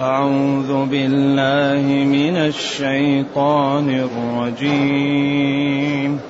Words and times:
أعوذ 0.00 0.86
بالله 0.86 1.82
من 2.04 2.36
الشيطان 2.36 4.08
الرجيم. 4.58 6.20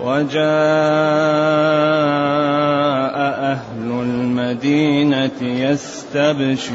وجاء 0.00 0.40
أهل 3.52 3.88
المدينة 3.90 5.40
يستبشرون. 5.42 6.70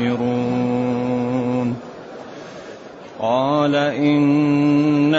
قال 3.25 3.75
إن 3.75 5.15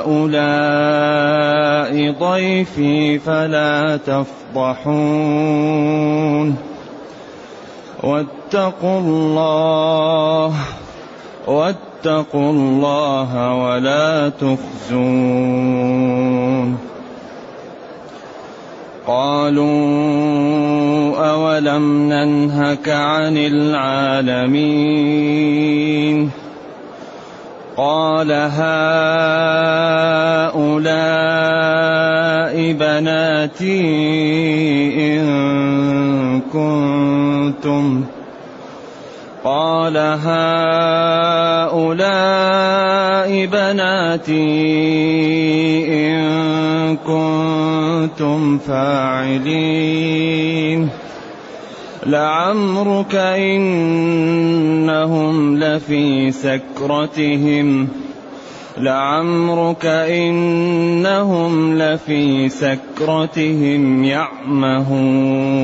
هؤلاء 0.00 0.20
ضيفي 2.20 3.18
فلا 3.18 3.96
تفضحون. 3.96 4.96
واتقوا 8.02 9.00
الله 9.00 10.54
واتقوا 11.46 12.50
الله 12.52 13.54
ولا 13.54 14.28
تخزون. 14.28 15.70
قالوا 19.10 19.70
أولم 21.30 22.12
ننهك 22.12 22.88
عن 22.88 23.36
العالمين 23.36 24.70
قال 27.76 28.32
هؤلاء 28.32 28.62
بناتي 32.72 33.80
إن 35.18 35.26
كنتم 36.52 38.04
قال 39.44 39.96
هؤلاء 39.96 40.40
بناتي 43.46 44.40
إن 45.88 46.20
كنتم 46.96 47.79
فاعلين. 48.68 50.88
لعمرك 52.06 53.14
إنهم 53.14 55.58
لفي 55.58 56.30
سكرتهم. 56.30 57.88
لعمرك 58.78 59.86
إنهم 59.86 61.78
لفي 61.78 62.48
سكرتهم 62.48 64.04
يعمهون. 64.04 65.60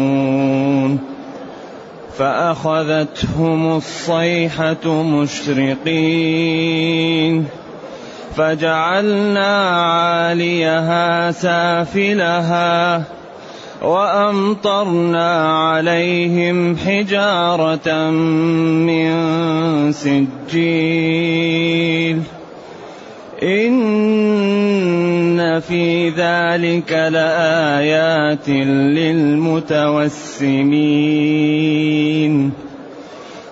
فأخذتهم 2.18 3.76
الصيحة 3.76 5.02
مشرقين. 5.02 7.46
فجعلنا 8.36 9.70
عاليها 9.70 11.30
سافلها 11.30 13.02
وأمطرنا 13.82 15.58
عليهم 15.58 16.76
حجارة 16.76 18.10
من 18.10 19.12
سجيل. 19.92 21.36
إن 23.42 23.96
في 25.60 26.08
ذلك 26.08 26.92
لآيات 26.92 28.48
للمتوسمين. 28.48 29.46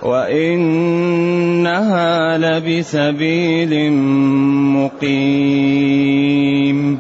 وإنها 0.05 1.99
لبسبيل 2.39 3.93
مقيم. 4.73 6.99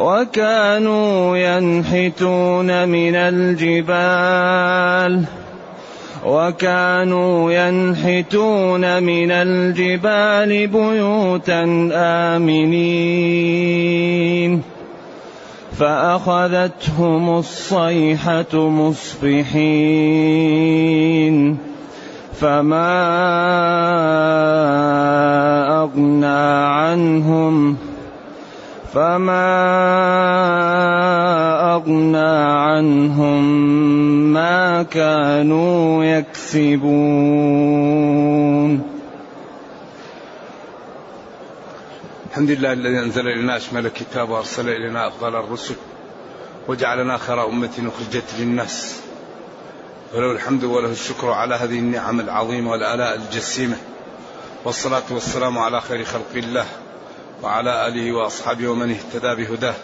وكانوا 0.01 1.37
ينحتون 1.37 2.89
من 2.89 3.15
الجبال. 3.15 5.23
وكانوا 6.25 7.51
ينحتون 7.51 9.03
من 9.03 9.31
الجبال 9.31 10.67
بيوتا 10.67 11.89
آمنين. 11.93 13.41
فأخذتهم 15.79 17.37
الصيحة 17.37 18.53
مصبحين. 18.53 19.97
فما 22.39 23.11
أغنى 25.83 26.65
عنهم 26.65 27.90
فما 28.93 29.51
أغنى 31.75 32.17
عنهم 32.67 33.43
ما 34.33 34.83
كانوا 34.83 36.03
يكسبون 36.03 36.81
الحمد 42.29 42.51
لله 42.51 42.73
الذي 42.73 42.99
أنزل 42.99 43.27
إلينا 43.27 43.57
أشمل 43.57 43.85
الكتاب 43.85 44.29
وأرسل 44.29 44.69
إلينا 44.69 45.07
أفضل 45.07 45.35
الرسل 45.35 45.75
وجعلنا 46.67 47.17
خير 47.17 47.45
أمة 47.45 47.69
أخرجت 47.69 48.35
للناس 48.39 49.01
وله 50.13 50.31
الحمد 50.31 50.63
وله 50.63 50.91
الشكر 50.91 51.31
على 51.31 51.55
هذه 51.55 51.79
النعم 51.79 52.19
العظيمة 52.19 52.71
والآلاء 52.71 53.15
الجسيمة 53.15 53.77
والصلاة 54.65 55.03
والسلام 55.11 55.57
على 55.59 55.81
خير 55.81 56.03
خلق 56.03 56.35
الله 56.35 56.65
وعلى 57.43 57.87
آله 57.87 58.11
وأصحابه 58.11 58.67
ومن 58.67 58.91
اهتدى 58.91 59.35
بهداه. 59.35 59.75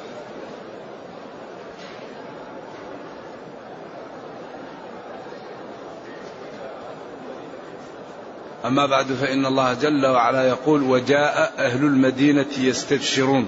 أما 8.66 8.86
بعد 8.86 9.06
فإن 9.06 9.46
الله 9.46 9.74
جل 9.74 10.06
وعلا 10.06 10.48
يقول 10.48 10.84
وجاء 10.84 11.54
أهل 11.58 11.84
المدينة 11.86 12.46
يستبشرون. 12.58 13.48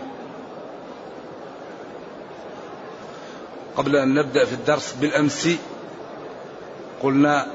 قبل 3.78 3.96
أن 3.96 4.14
نبدأ 4.14 4.46
في 4.46 4.54
الدرس 4.54 4.96
بالأمس 5.02 5.50
قلنا 7.04 7.48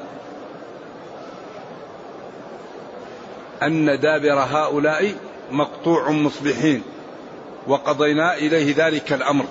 أن 3.62 4.00
دابر 4.00 4.38
هؤلاء 4.40 5.14
مقطوع 5.54 6.10
مصبحين 6.10 6.82
وقضينا 7.66 8.34
إليه 8.34 8.86
ذلك 8.86 9.12
الأمر 9.12 9.44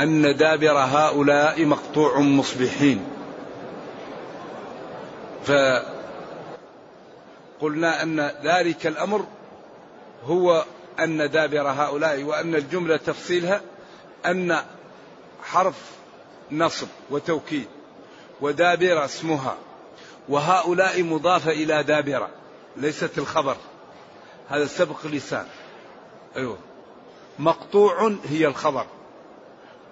أن 0.00 0.36
دابر 0.36 0.78
هؤلاء 0.78 1.64
مقطوع 1.64 2.18
مصبحين. 2.20 3.04
ف 5.46 5.52
قلنا 7.60 8.02
أن 8.02 8.30
ذلك 8.44 8.86
الأمر 8.86 9.26
هو 10.24 10.64
أن 11.00 11.30
دابر 11.30 11.68
هؤلاء 11.68 12.22
وأن 12.22 12.54
الجملة 12.54 12.96
تفصيلها 12.96 13.60
أن 14.26 14.58
حرف 15.44 15.74
نصب 16.52 16.88
وتوكيد 17.10 17.66
ودابر 18.40 19.04
اسمها 19.04 19.56
وهؤلاء 20.28 21.02
مضافة 21.02 21.50
إلى 21.50 21.82
دابرة 21.82 22.28
ليست 22.76 23.18
الخبر. 23.18 23.56
هذا 24.48 24.66
سبق 24.66 25.06
لسان. 25.06 25.46
أيوه. 26.36 26.58
مقطوع 27.38 28.14
هي 28.28 28.46
الخبر. 28.46 28.86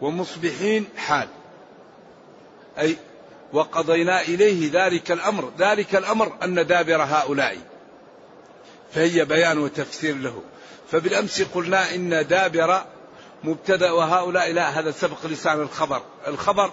ومصبحين 0.00 0.86
حال. 0.96 1.28
أي 2.78 2.96
وقضينا 3.52 4.20
إليه 4.20 4.70
ذلك 4.72 5.12
الأمر. 5.12 5.52
ذلك 5.58 5.96
الأمر 5.96 6.32
أن 6.42 6.66
دابر 6.66 7.02
هؤلاء. 7.02 7.58
فهي 8.92 9.24
بيان 9.24 9.58
وتفسير 9.58 10.16
له. 10.16 10.42
فبالأمس 10.90 11.42
قلنا 11.42 11.94
إن 11.94 12.26
دابر 12.26 12.84
مبتدأ 13.44 13.90
وهؤلاء 13.90 14.52
لا 14.52 14.68
هذا 14.68 14.90
سبق 14.90 15.26
لسان 15.26 15.60
الخبر. 15.60 16.02
الخبر 16.26 16.72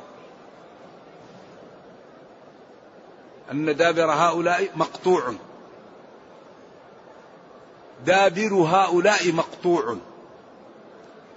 أن 3.51 3.75
دابر 3.75 4.11
هؤلاء 4.11 4.69
مقطوع. 4.75 5.33
دابر 8.05 8.53
هؤلاء 8.53 9.31
مقطوع. 9.31 9.97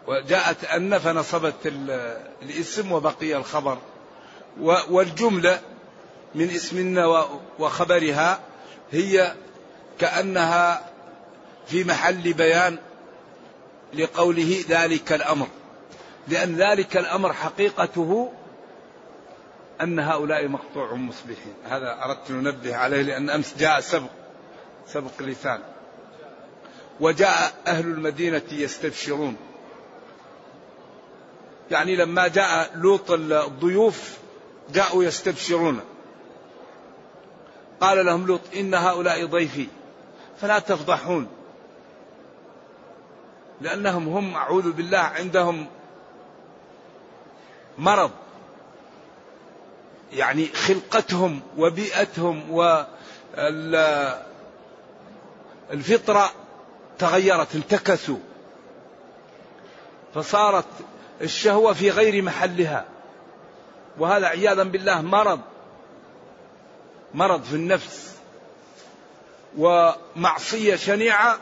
وجاءت 0.07 0.65
أن 0.65 0.99
فنصبت 0.99 1.73
الاسم 2.43 2.93
وبقي 2.93 3.37
الخبر. 3.37 3.79
والجملة 4.91 5.61
من 6.35 6.51
اسمنا 6.51 7.27
وخبرها 7.59 8.41
هي 8.93 9.35
كأنها 9.99 10.91
في 11.67 11.85
محل 11.85 12.33
بيان 12.33 12.79
لقوله 13.95 14.65
ذلك 14.69 15.13
الأمر. 15.13 15.47
لأن 16.29 16.57
ذلك 16.57 16.97
الأمر 16.97 17.33
حقيقته 17.33 18.33
أن 19.81 19.99
هؤلاء 19.99 20.49
مقطوع 20.49 20.95
مصبحين. 20.95 21.55
هذا 21.65 22.05
أردت 22.05 22.31
أن 22.31 22.43
ننبه 22.43 22.77
عليه 22.77 23.03
لأن 23.03 23.31
أمس 23.31 23.55
جاء 23.59 23.81
سبق 23.81 24.11
سبق 24.87 25.23
لسان. 25.23 25.61
وجاء 27.01 27.53
أهل 27.67 27.85
المدينة 27.87 28.43
يستبشرون. 28.51 29.37
يعني 31.71 31.97
لما 31.97 32.29
جاء 32.29 32.71
لوط 32.75 33.11
الضيوف 33.11 34.19
جاءوا 34.73 35.05
يستبشرون. 35.05 35.81
قال 37.81 38.07
لهم 38.07 38.27
لوط 38.27 38.41
إن 38.57 38.75
هؤلاء 38.75 39.27
ضيفي 39.27 39.67
فلا 40.41 40.59
تفضحون. 40.59 41.29
لأنهم 43.61 44.09
هم 44.09 44.35
أعوذ 44.35 44.73
بالله 44.73 44.99
عندهم 44.99 45.67
مرض. 47.79 48.11
يعني 50.13 50.49
خلقتهم 50.49 51.41
وبيئتهم 51.59 52.51
والفطرة 55.71 56.33
تغيرت 57.01 57.55
انتكسوا. 57.55 58.19
فصارت 60.15 60.65
الشهوة 61.21 61.73
في 61.73 61.91
غير 61.91 62.23
محلها. 62.23 62.85
وهذا 63.99 64.27
عياذا 64.27 64.63
بالله 64.63 65.01
مرض. 65.01 65.41
مرض 67.15 67.43
في 67.43 67.55
النفس. 67.55 68.15
ومعصية 69.59 70.77
شنيعة 70.77 71.39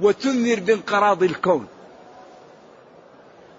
وتنذر 0.00 0.60
بانقراض 0.60 1.22
الكون. 1.22 1.68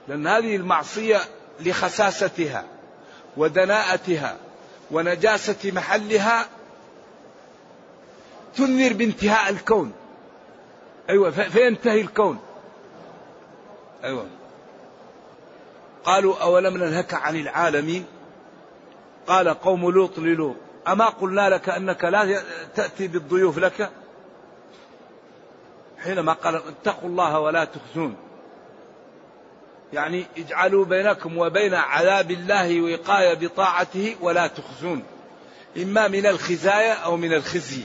لأن 0.08 0.28
هذه 0.28 0.56
المعصية 0.56 1.22
لخساستها 1.60 2.66
ودناءتها 3.38 4.38
ونجاسة 4.92 5.72
محلها 5.72 6.48
تنذر 8.56 8.94
بانتهاء 8.94 9.50
الكون. 9.50 9.94
أيوة 11.10 11.31
فينتهي 11.31 12.02
الكون. 12.02 12.40
أيوة. 14.04 14.28
قالوا 16.04 16.38
أولم 16.42 16.78
ننهك 16.78 17.13
عن 17.13 17.36
العالمين؟ 17.36 18.06
قال 19.28 19.50
قوم 19.50 19.90
لوط 19.92 20.19
للوط. 20.19 20.56
أما 20.88 21.06
قلنا 21.06 21.50
لك 21.50 21.69
أنك 21.69 22.04
لا 22.04 22.42
تأتي 22.75 23.07
بالضيوف 23.07 23.57
لك؟ 23.57 23.92
حينما 25.98 26.34
قال 26.34 26.56
اتقوا 26.56 27.10
الله 27.10 27.40
ولا 27.40 27.66
تخزون. 27.66 28.16
يعني 29.94 30.25
اجعلوا 30.38 30.86
بينكم 30.86 31.38
وبين 31.38 31.74
عذاب 31.74 32.31
الله 32.31 32.81
وقاية 32.81 33.34
بطاعته 33.34 34.16
ولا 34.22 34.48
تخزون. 34.48 35.04
إما 35.78 36.08
من 36.08 36.25
الخزايا 36.25 36.94
أو 36.94 37.18
من 37.18 37.34
الخزي. 37.34 37.84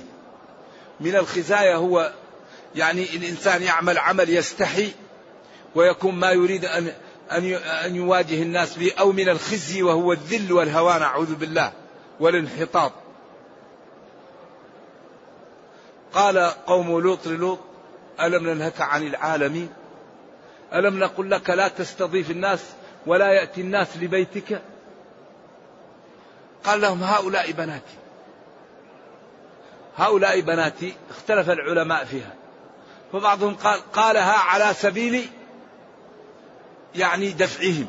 من 1.00 1.16
الخزايا 1.16 1.76
هو 1.76 2.12
يعني 2.75 3.17
الإنسان 3.17 3.62
يعمل 3.62 3.99
عمل 3.99 4.31
يستحي 4.31 4.93
ويكون 5.75 6.14
ما 6.14 6.31
يريد 6.31 6.64
أن 6.64 6.93
أن 7.32 7.44
أن 7.55 7.96
يواجه 7.96 8.43
الناس 8.43 8.78
به 8.78 8.93
أو 8.99 9.12
من 9.12 9.28
الخزي 9.28 9.82
وهو 9.82 10.12
الذل 10.12 10.52
والهوان 10.52 11.02
أعوذ 11.02 11.34
بالله 11.34 11.72
والانحطاط. 12.20 12.93
قال 16.12 16.38
قوم 16.67 17.00
لوط 17.00 17.26
للوط 17.26 17.58
ألم 18.20 18.49
ننهك 18.49 18.81
عن 18.81 19.06
العالمين؟ 19.06 19.69
ألم 20.75 20.99
نقل 20.99 21.31
لك 21.31 21.50
لا 21.50 21.69
تستضيف 21.69 22.31
الناس 22.31 22.61
ولا 23.06 23.32
يأتي 23.32 23.61
الناس 23.61 23.96
لبيتك؟ 23.96 24.62
قال 26.64 26.81
لهم 26.81 27.02
هؤلاء 27.02 27.52
بناتي. 27.52 27.96
هؤلاء 29.96 30.40
بناتي 30.40 30.94
اختلف 31.11 31.50
العلماء 31.50 32.05
فيها. 32.05 32.39
فبعضهم 33.12 33.54
قال 33.54 33.80
قالها 33.92 34.32
على 34.32 34.74
سبيل 34.74 35.28
يعني 36.94 37.30
دفعهم. 37.30 37.86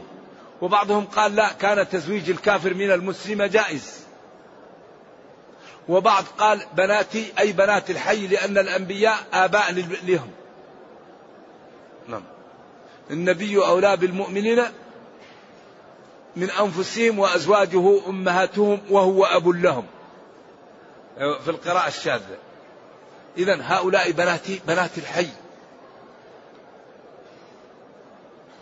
وبعضهم 0.61 1.05
قال 1.05 1.35
لا 1.35 1.53
كان 1.53 1.89
تزويج 1.89 2.29
الكافر 2.29 2.73
من 2.73 2.91
المسلمة 2.91 3.47
جائز. 3.47 4.01
وبعض 5.89 6.23
قال 6.37 6.61
بناتي 6.73 7.33
أي 7.39 7.51
بنات 7.51 7.89
الحي 7.89 8.27
لأن 8.27 8.57
الأنبياء 8.57 9.17
آباء 9.33 9.71
لهم. 10.03 10.31
نعم. 12.07 12.23
النبي 13.11 13.57
أولى 13.57 13.97
بالمؤمنين 13.97 14.63
من 16.35 16.49
أنفسهم 16.49 17.19
وأزواجه 17.19 18.07
أمهاتهم 18.07 18.81
وهو 18.89 19.25
أب 19.25 19.47
لهم. 19.47 19.85
في 21.17 21.47
القراءة 21.47 21.87
الشاذة. 21.87 22.37
إذا 23.37 23.59
هؤلاء 23.61 24.11
بناتي 24.11 24.61
بنات 24.67 24.97
الحي. 24.97 25.27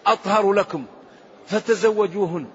أطهر 0.07 0.53
لكم 0.53 0.85
فتزوجوهن. 1.47 2.47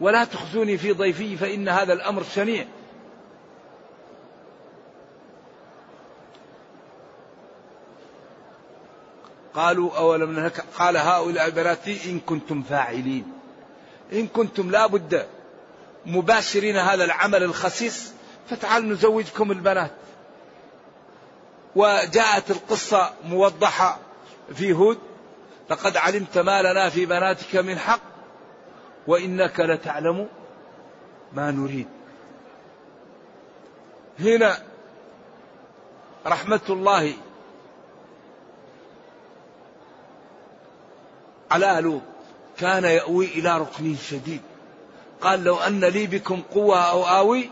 ولا 0.00 0.24
تخزوني 0.24 0.78
في 0.78 0.92
ضيفي 0.92 1.36
فإن 1.36 1.68
هذا 1.68 1.92
الأمر 1.92 2.22
شنيع. 2.34 2.66
قالوا 9.54 9.96
أولم 9.98 10.32
نهك 10.32 10.64
قال 10.78 10.96
هؤلاء 10.96 11.50
بناتي 11.50 12.10
إن 12.10 12.20
كنتم 12.20 12.62
فاعلين. 12.62 13.32
إن 14.12 14.26
كنتم 14.26 14.70
لا 14.70 14.86
بد 14.86 15.26
مباشرين 16.06 16.76
هذا 16.76 17.04
العمل 17.04 17.42
الخسيس 17.42 18.12
فتعالوا 18.50 18.90
نزوجكم 18.90 19.52
البنات. 19.52 19.90
وجاءت 21.76 22.50
القصة 22.50 23.10
موضحة 23.24 23.98
في 24.54 24.72
هود. 24.72 24.98
لقد 25.70 25.96
علمت 25.96 26.38
ما 26.38 26.62
لنا 26.62 26.88
في 26.88 27.06
بناتك 27.06 27.56
من 27.56 27.78
حق 27.78 28.00
وإنك 29.06 29.60
لتعلم 29.60 30.28
ما 31.32 31.50
نريد. 31.50 31.88
هنا 34.20 34.58
رحمة 36.26 36.60
الله 36.70 37.12
على 41.50 41.78
لوط 41.80 42.02
كان 42.58 42.84
يأوي 42.84 43.26
إلى 43.26 43.58
ركن 43.58 43.96
شديد. 43.96 44.42
قال 45.20 45.44
لو 45.44 45.56
أن 45.56 45.84
لي 45.84 46.06
بكم 46.06 46.42
قوة 46.54 46.90
أو 46.90 47.04
آوي 47.04 47.50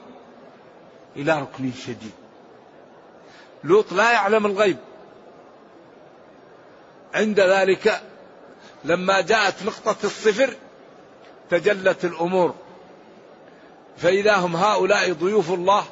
إلى 1.16 1.40
ركن 1.40 1.72
شديد. 1.72 2.23
لوط 3.64 3.92
لا 3.92 4.12
يعلم 4.12 4.46
الغيب. 4.46 4.76
عند 7.14 7.40
ذلك 7.40 8.02
لما 8.84 9.20
جاءت 9.20 9.62
نقطة 9.62 9.96
الصفر 10.04 10.54
تجلت 11.50 12.04
الأمور. 12.04 12.54
فإذا 13.96 14.36
هم 14.36 14.56
هؤلاء 14.56 15.12
ضيوف 15.12 15.52
الله 15.52 15.84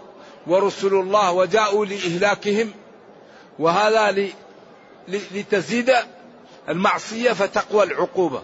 ورسل 0.47 0.95
الله 0.95 1.33
وجاءوا 1.33 1.87
لإهلاكهم 1.87 2.71
وهذا 3.59 4.33
لتزيد 5.09 5.93
المعصية 6.69 7.33
فتقوى 7.33 7.83
العقوبة. 7.85 8.43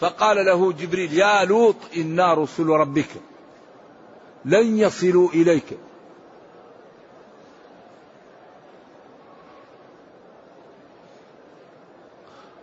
فقال 0.00 0.46
له 0.46 0.72
جبريل 0.72 1.12
يا 1.12 1.44
لوط 1.44 1.76
إنا 1.96 2.34
رسل 2.34 2.66
ربك 2.66 3.08
لن 4.44 4.78
يصلوا 4.78 5.30
إليك. 5.30 5.78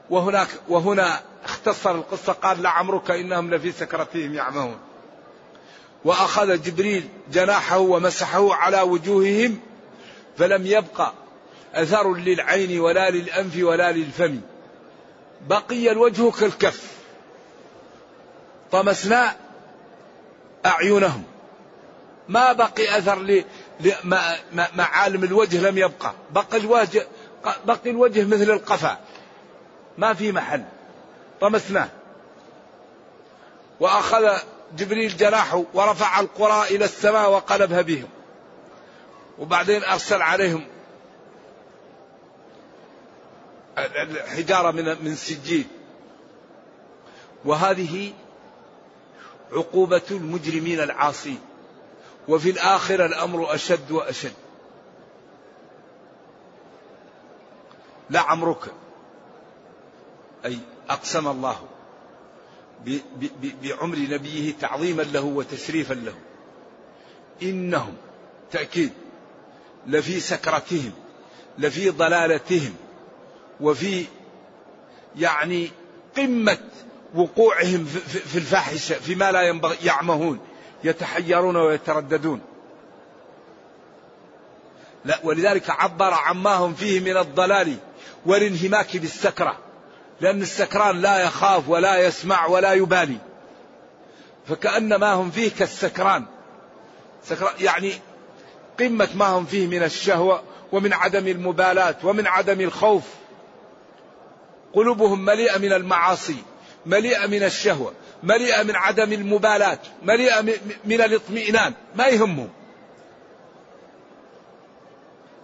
وهناك 0.09 0.47
وهنا 0.69 1.21
اختصر 1.45 1.91
القصة 1.95 2.33
قال 2.33 2.61
لعمرك 2.61 3.11
إنهم 3.11 3.53
لفي 3.53 3.71
سكرتهم 3.71 4.33
يعمهون. 4.33 4.77
وأخذ 6.05 6.61
جبريل 6.61 7.09
جناحه 7.31 7.77
ومسحه 7.77 8.53
على 8.53 8.81
وجوههم 8.81 9.59
فلم 10.37 10.65
يبقى 10.65 11.13
أثر 11.73 12.13
للعين 12.13 12.79
ولا 12.79 13.09
للأنف 13.09 13.57
ولا 13.63 13.91
للفم. 13.91 14.41
بقي 15.49 15.91
الوجه 15.91 16.31
كالكف. 16.31 16.91
طمسنا 18.71 19.35
أعينهم. 20.65 21.23
ما 22.29 22.53
بقي 22.53 22.97
أثر 22.97 23.43
لمعالم 24.51 25.23
الوجه 25.23 25.69
لم 25.69 25.77
يبقى. 25.77 26.13
بقي 26.31 26.57
الوجه 26.57 27.07
بقي 27.65 27.89
الوجه 27.89 28.25
مثل 28.25 28.51
القفا. 28.51 28.99
ما 29.97 30.13
في 30.13 30.31
محل. 30.31 30.63
طمسناه. 31.41 31.89
وأخذ 33.79 34.37
جبريل 34.77 35.17
جناحه 35.17 35.63
ورفع 35.73 36.19
القرى 36.19 36.75
إلى 36.75 36.85
السماء 36.85 37.31
وقلبها 37.31 37.81
بهم 37.81 38.07
وبعدين 39.39 39.83
أرسل 39.83 40.21
عليهم 40.21 40.67
حجارة 44.27 44.71
من 44.71 45.03
من 45.03 45.15
سجيل 45.15 45.67
وهذه 47.45 48.13
عقوبة 49.51 50.01
المجرمين 50.11 50.79
العاصين. 50.79 51.39
وفي 52.27 52.49
الآخرة 52.49 53.05
الأمر 53.05 53.55
أشد 53.55 53.91
وأشد. 53.91 54.33
لعمرك 58.09 58.71
أي 60.45 60.57
أقسم 60.89 61.27
الله 61.27 61.57
بعمر 63.63 63.97
نبيه 63.97 64.53
تعظيما 64.61 65.01
له 65.01 65.23
وتشريفا 65.23 65.93
له. 65.93 66.13
إنهم 67.43 67.93
تأكيد 68.51 68.91
لفي 69.87 70.19
سكرتهم 70.19 70.91
لفي 71.57 71.89
ضلالتهم 71.89 72.73
وفي 73.61 74.05
يعني 75.15 75.71
قمة 76.17 76.57
وقوعهم 77.15 77.85
في 78.25 78.37
الفاحشة 78.37 78.95
فيما 78.95 79.31
لا 79.31 79.41
ينبغي 79.41 79.77
يعمهون 79.83 80.39
يتحيرون 80.83 81.55
ويترددون. 81.55 82.41
لا 85.05 85.19
ولذلك 85.23 85.69
عبر 85.69 86.13
عما 86.13 86.53
هم 86.53 86.73
فيه 86.73 86.99
من 86.99 87.17
الضلال 87.17 87.77
والانهماك 88.25 88.97
بالسكرة. 88.97 89.64
لأن 90.21 90.41
السكران 90.41 91.01
لا 91.01 91.19
يخاف 91.19 91.69
ولا 91.69 91.97
يسمع 91.97 92.45
ولا 92.45 92.73
يبالي. 92.73 93.17
فكأن 94.47 94.95
ما 94.95 95.13
هم 95.13 95.31
فيه 95.31 95.51
كالسكران. 95.51 96.25
سكران 97.23 97.53
يعني 97.59 97.93
قمة 98.79 99.09
ما 99.15 99.25
هم 99.25 99.45
فيه 99.45 99.67
من 99.67 99.83
الشهوة 99.83 100.43
ومن 100.71 100.93
عدم 100.93 101.27
المبالاة 101.27 101.95
ومن 102.03 102.27
عدم 102.27 102.61
الخوف. 102.61 103.03
قلوبهم 104.73 105.25
مليئة 105.25 105.57
من 105.57 105.73
المعاصي 105.73 106.37
مليئة 106.85 107.27
من 107.27 107.43
الشهوة 107.43 107.93
مليئة 108.23 108.63
من 108.63 108.75
عدم 108.75 109.13
المبالاة 109.13 109.79
مليئة 110.03 110.41
من 110.85 111.01
الاطمئنان. 111.01 111.73
ما 111.95 112.07
يهمهم. 112.07 112.49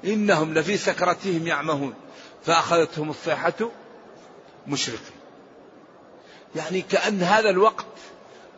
إنهم 0.06 0.54
لفي 0.54 0.78
سكرتهم 0.78 1.48
يعمهون. 1.48 1.94
فأخذتهم 2.46 3.10
الصيحة 3.10 3.54
مشرقين 4.68 5.22
يعني 6.56 6.82
كأن 6.82 7.24
هذا 7.24 7.50
الوقت 7.50 7.86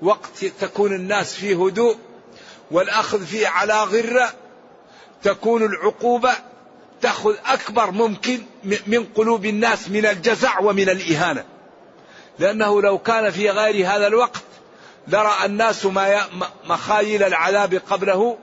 وقت 0.02 0.46
تكون 0.60 0.96
الناس 0.96 1.34
فيه 1.34 1.66
هدوء 1.66 1.98
والأخذ 2.72 3.26
فيه 3.26 3.48
على 3.48 3.84
غرة 3.84 4.34
تكون 5.24 5.64
العقوبة 5.64 6.32
تأخذ 7.02 7.36
أكبر 7.46 7.92
ممكن 7.92 8.42
من 8.64 9.06
قلوب 9.16 9.46
الناس 9.46 9.90
من 9.90 10.06
الجزع 10.06 10.60
ومن 10.60 10.90
الإهانة. 10.90 11.46
لأنه 12.40 12.82
لو 12.82 12.98
كان 12.98 13.30
في 13.30 13.50
غير 13.50 13.88
هذا 13.88 14.08
الوقت 14.08 14.44
لرى 15.08 15.34
الناس 15.46 15.86
ما 15.86 16.22
مخايل 16.66 17.24
العذاب 17.24 17.82
قبله 17.90 18.38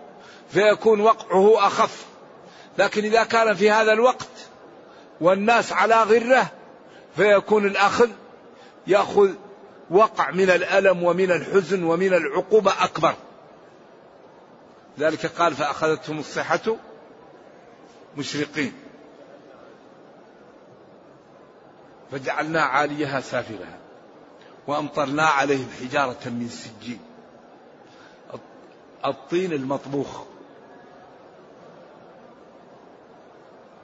فيكون 0.53 1.01
وقعه 1.01 1.67
أخف. 1.67 2.05
لكن 2.79 3.05
إذا 3.05 3.25
كان 3.25 3.55
في 3.55 3.71
هذا 3.71 3.93
الوقت 3.93 4.29
والناس 5.21 5.73
على 5.73 6.03
غرة 6.03 6.51
فيكون 7.17 7.67
الأخذ 7.67 8.11
يأخذ 8.87 9.31
وقع 9.91 10.31
من 10.31 10.51
الألم 10.51 11.03
ومن 11.03 11.31
الحزن 11.31 11.85
ومن 11.85 12.15
العقوبة 12.15 12.85
أكبر. 12.85 13.15
ذلك 14.99 15.27
قال 15.27 15.55
فأخذتهم 15.55 16.19
الصحة 16.19 16.77
مشرقين. 18.17 18.73
فجعلنا 22.13 22.63
عاليها 22.63 23.21
سافلها 23.21 23.79
وأمطرنا 24.67 25.27
عليهم 25.27 25.69
حجارة 25.81 26.29
من 26.29 26.49
سجين. 26.49 27.01
الطين 29.05 29.53
المطبوخ. 29.53 30.23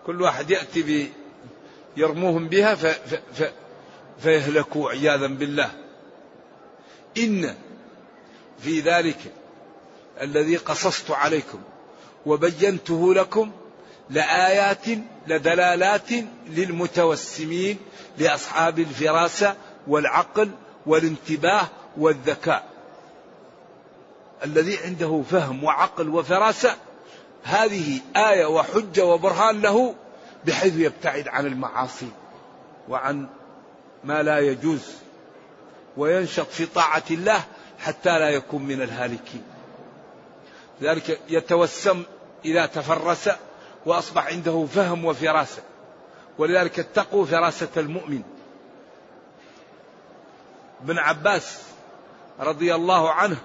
كل 0.07 0.23
واحد 0.23 0.51
يأتي 0.51 0.83
يرموهم 1.97 2.49
بها 2.49 2.75
ف... 2.75 2.87
ف... 2.87 3.15
ف... 3.35 3.53
فيهلكوا 4.19 4.91
عياذا 4.91 5.27
بالله. 5.27 5.71
إن 7.19 7.55
في 8.59 8.81
ذلك 8.81 9.19
الذي 10.21 10.57
قصصت 10.57 11.11
عليكم 11.11 11.59
وبينته 12.27 13.15
لكم 13.15 13.53
لآيات 14.11 14.87
لدلالات 15.27 16.11
للمتوسمين 16.47 17.79
لأصحاب 18.19 18.79
الفراسة 18.79 19.57
والعقل 19.87 20.51
والانتباه 20.87 21.69
والذكاء. 21.97 22.77
الذي 24.45 24.79
عنده 24.79 25.23
فهم 25.31 25.65
وعقل 25.65 26.09
وفراسة 26.09 26.77
هذه 27.43 28.01
آية 28.17 28.47
وحجة 28.47 29.05
وبرهان 29.05 29.61
له 29.61 29.95
بحيث 30.47 30.77
يبتعد 30.77 31.29
عن 31.29 31.47
المعاصي 31.47 32.09
وعن 32.89 33.27
ما 34.05 34.23
لا 34.23 34.39
يجوز 34.39 34.93
وينشط 35.97 36.47
في 36.47 36.67
طاعة 36.67 37.03
الله 37.11 37.45
حتى 37.79 38.19
لا 38.19 38.29
يكون 38.29 38.63
من 38.63 38.83
الهالكين. 38.83 39.43
ذلك 40.83 41.21
يتوسم 41.29 42.03
إذا 42.45 42.67
تفرس 42.67 43.31
وأصبح 43.87 44.27
عنده 44.27 44.67
فهم 44.75 45.05
وفراسة. 45.05 45.63
ولذلك 46.39 46.79
اتقوا 46.79 47.27
فراسة 47.27 47.69
المؤمن. 47.77 48.23
ابن 50.83 50.99
عباس 50.99 51.63
رضي 52.41 52.75
الله 52.75 53.11
عنه 53.11 53.37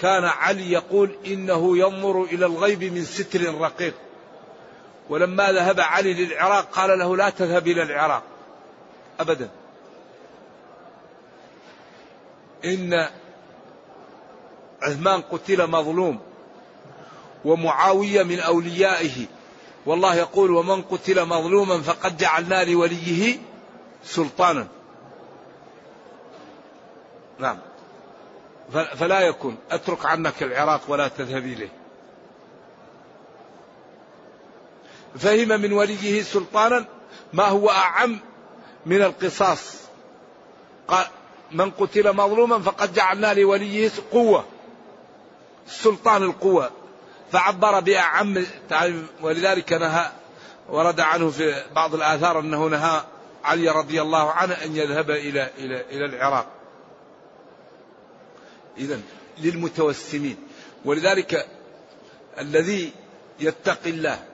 كان 0.00 0.24
علي 0.24 0.72
يقول 0.72 1.16
إنه 1.26 1.78
ينظر 1.78 2.22
إلى 2.22 2.46
الغيب 2.46 2.84
من 2.84 3.04
ستر 3.04 3.54
رقيق. 3.60 3.94
ولما 5.08 5.52
ذهب 5.52 5.80
علي 5.80 6.14
للعراق 6.14 6.70
قال 6.70 6.98
له 6.98 7.16
لا 7.16 7.30
تذهب 7.30 7.68
إلى 7.68 7.82
العراق. 7.82 8.22
أبدا. 9.20 9.50
إن 12.64 13.08
عثمان 14.82 15.20
قتل 15.20 15.66
مظلوم 15.70 16.20
ومعاوية 17.44 18.22
من 18.22 18.40
أوليائه. 18.40 19.26
والله 19.86 20.14
يقول 20.14 20.50
ومن 20.50 20.82
قتل 20.82 21.24
مظلوما 21.24 21.82
فقد 21.82 22.16
جعلنا 22.16 22.64
لوليه 22.64 23.38
سلطانا. 24.04 24.66
نعم. 27.38 27.58
فلا 28.72 29.20
يكن 29.20 29.54
أترك 29.70 30.06
عنك 30.06 30.42
العراق 30.42 30.80
ولا 30.88 31.08
تذهب 31.08 31.44
إليه. 31.44 31.77
فهم 35.18 35.48
من 35.48 35.72
وليه 35.72 36.22
سلطانا 36.22 36.84
ما 37.32 37.44
هو 37.44 37.70
أعم 37.70 38.20
من 38.86 39.02
القصاص. 39.02 39.78
قال 40.88 41.06
من 41.52 41.70
قتل 41.70 42.16
مظلوما 42.16 42.58
فقد 42.58 42.94
جعلنا 42.94 43.34
لوليه 43.34 43.90
قوة 44.12 44.44
سلطان 45.68 46.22
القوة. 46.22 46.70
فعبر 47.32 47.80
بأعم 47.80 48.46
ولذلك 49.22 49.72
نهى 49.72 50.10
ورد 50.68 51.00
عنه 51.00 51.30
في 51.30 51.64
بعض 51.74 51.94
الآثار 51.94 52.40
أنه 52.40 52.66
نهى 52.66 53.02
علي 53.44 53.68
رضي 53.68 54.02
الله 54.02 54.30
عنه 54.30 54.54
أن 54.54 54.76
يذهب 54.76 55.10
إلى 55.10 55.50
إلى 55.58 55.84
إلى 55.90 56.04
العراق. 56.04 56.46
إذا 58.78 59.00
للمتوسمين. 59.38 60.36
ولذلك 60.84 61.46
الذي 62.38 62.92
يتقي 63.40 63.90
الله 63.90 64.27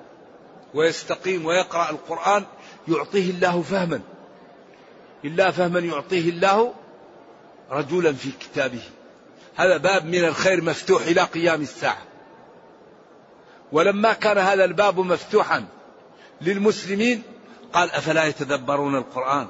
ويستقيم 0.74 1.46
ويقرأ 1.46 1.90
القرآن 1.90 2.44
يعطيه 2.88 3.30
الله 3.30 3.62
فهما. 3.62 4.00
إلا 5.24 5.50
فهما 5.50 5.80
يعطيه 5.80 6.28
الله 6.28 6.74
رجلا 7.70 8.12
في 8.12 8.30
كتابه. 8.40 8.82
هذا 9.54 9.76
باب 9.76 10.04
من 10.04 10.24
الخير 10.24 10.62
مفتوح 10.62 11.02
إلى 11.02 11.20
قيام 11.20 11.62
الساعة. 11.62 12.02
ولما 13.72 14.12
كان 14.12 14.38
هذا 14.38 14.64
الباب 14.64 15.00
مفتوحا 15.00 15.64
للمسلمين 16.40 17.22
قال 17.72 17.90
أفلا 17.90 18.24
يتدبرون 18.24 18.96
القرآن؟ 18.96 19.46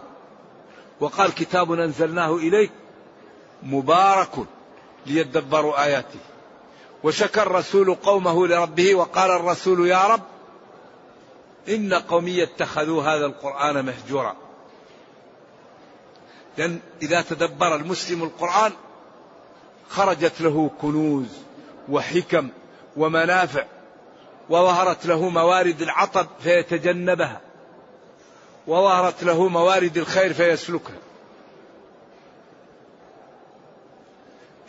وقال 1.00 1.34
كتاب 1.34 1.72
أنزلناه 1.72 2.36
إليك 2.36 2.70
مبارك 3.62 4.30
ليدبروا 5.06 5.84
آياته. 5.84 6.18
وشكى 7.04 7.42
الرسول 7.42 7.94
قومه 7.94 8.46
لربه 8.46 8.94
وقال 8.94 9.30
الرسول 9.30 9.88
يا 9.88 10.06
رب 10.06 10.22
إن 11.68 11.94
قومي 11.94 12.42
اتخذوا 12.42 13.02
هذا 13.02 13.26
القرآن 13.26 13.84
مهجورا. 13.84 14.36
لأن 16.58 16.78
إذا 17.02 17.22
تدبر 17.22 17.74
المسلم 17.74 18.22
القرآن 18.22 18.72
خرجت 19.88 20.40
له 20.40 20.70
كنوز 20.80 21.28
وحكم 21.88 22.48
ومنافع 22.96 23.64
وظهرت 24.50 25.06
له 25.06 25.28
موارد 25.28 25.82
العطب 25.82 26.26
فيتجنبها 26.40 27.40
وظهرت 28.66 29.24
له 29.24 29.48
موارد 29.48 29.96
الخير 29.96 30.32
فيسلكها. 30.32 30.98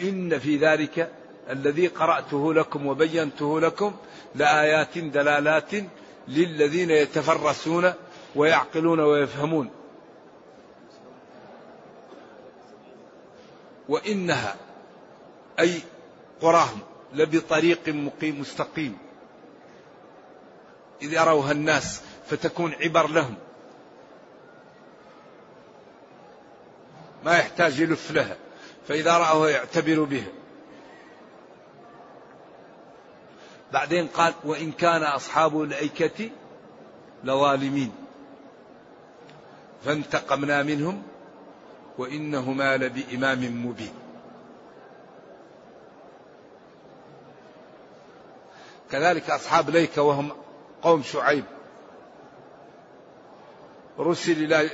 إن 0.01 0.39
في 0.39 0.57
ذلك 0.57 1.11
الذي 1.49 1.87
قرأته 1.87 2.53
لكم 2.53 2.87
وبينته 2.87 3.59
لكم 3.59 3.95
لآيات 4.35 4.97
دلالات 4.97 5.71
للذين 6.27 6.91
يتفرسون 6.91 7.93
ويعقلون 8.35 8.99
ويفهمون. 8.99 9.69
وإنها 13.89 14.55
أي 15.59 15.81
قراهم 16.41 16.79
لبطريق 17.13 17.89
مقيم 17.89 18.41
مستقيم. 18.41 18.97
إذ 21.01 21.13
يروها 21.13 21.51
الناس 21.51 22.01
فتكون 22.29 22.73
عبر 22.73 23.07
لهم. 23.07 23.35
ما 27.23 27.37
يحتاج 27.37 27.79
يلف 27.79 28.11
لها. 28.11 28.37
فإذا 28.87 29.17
رأوها 29.17 29.49
يعتبر 29.49 30.03
بها. 30.03 30.27
بعدين 33.73 34.07
قال 34.07 34.33
وإن 34.43 34.71
كان 34.71 35.03
أصحاب 35.03 35.61
الأيكة 35.61 36.29
لظالمين. 37.23 37.91
فانتقمنا 39.85 40.63
منهم 40.63 41.03
وإنهما 41.97 42.77
لبإمام 42.77 43.65
مبين. 43.65 43.93
كذلك 48.91 49.29
أصحاب 49.29 49.69
ليكة 49.69 50.01
وهم 50.01 50.31
قوم 50.81 51.03
شعيب. 51.03 51.45
رسل 53.99 54.31
إلى 54.31 54.69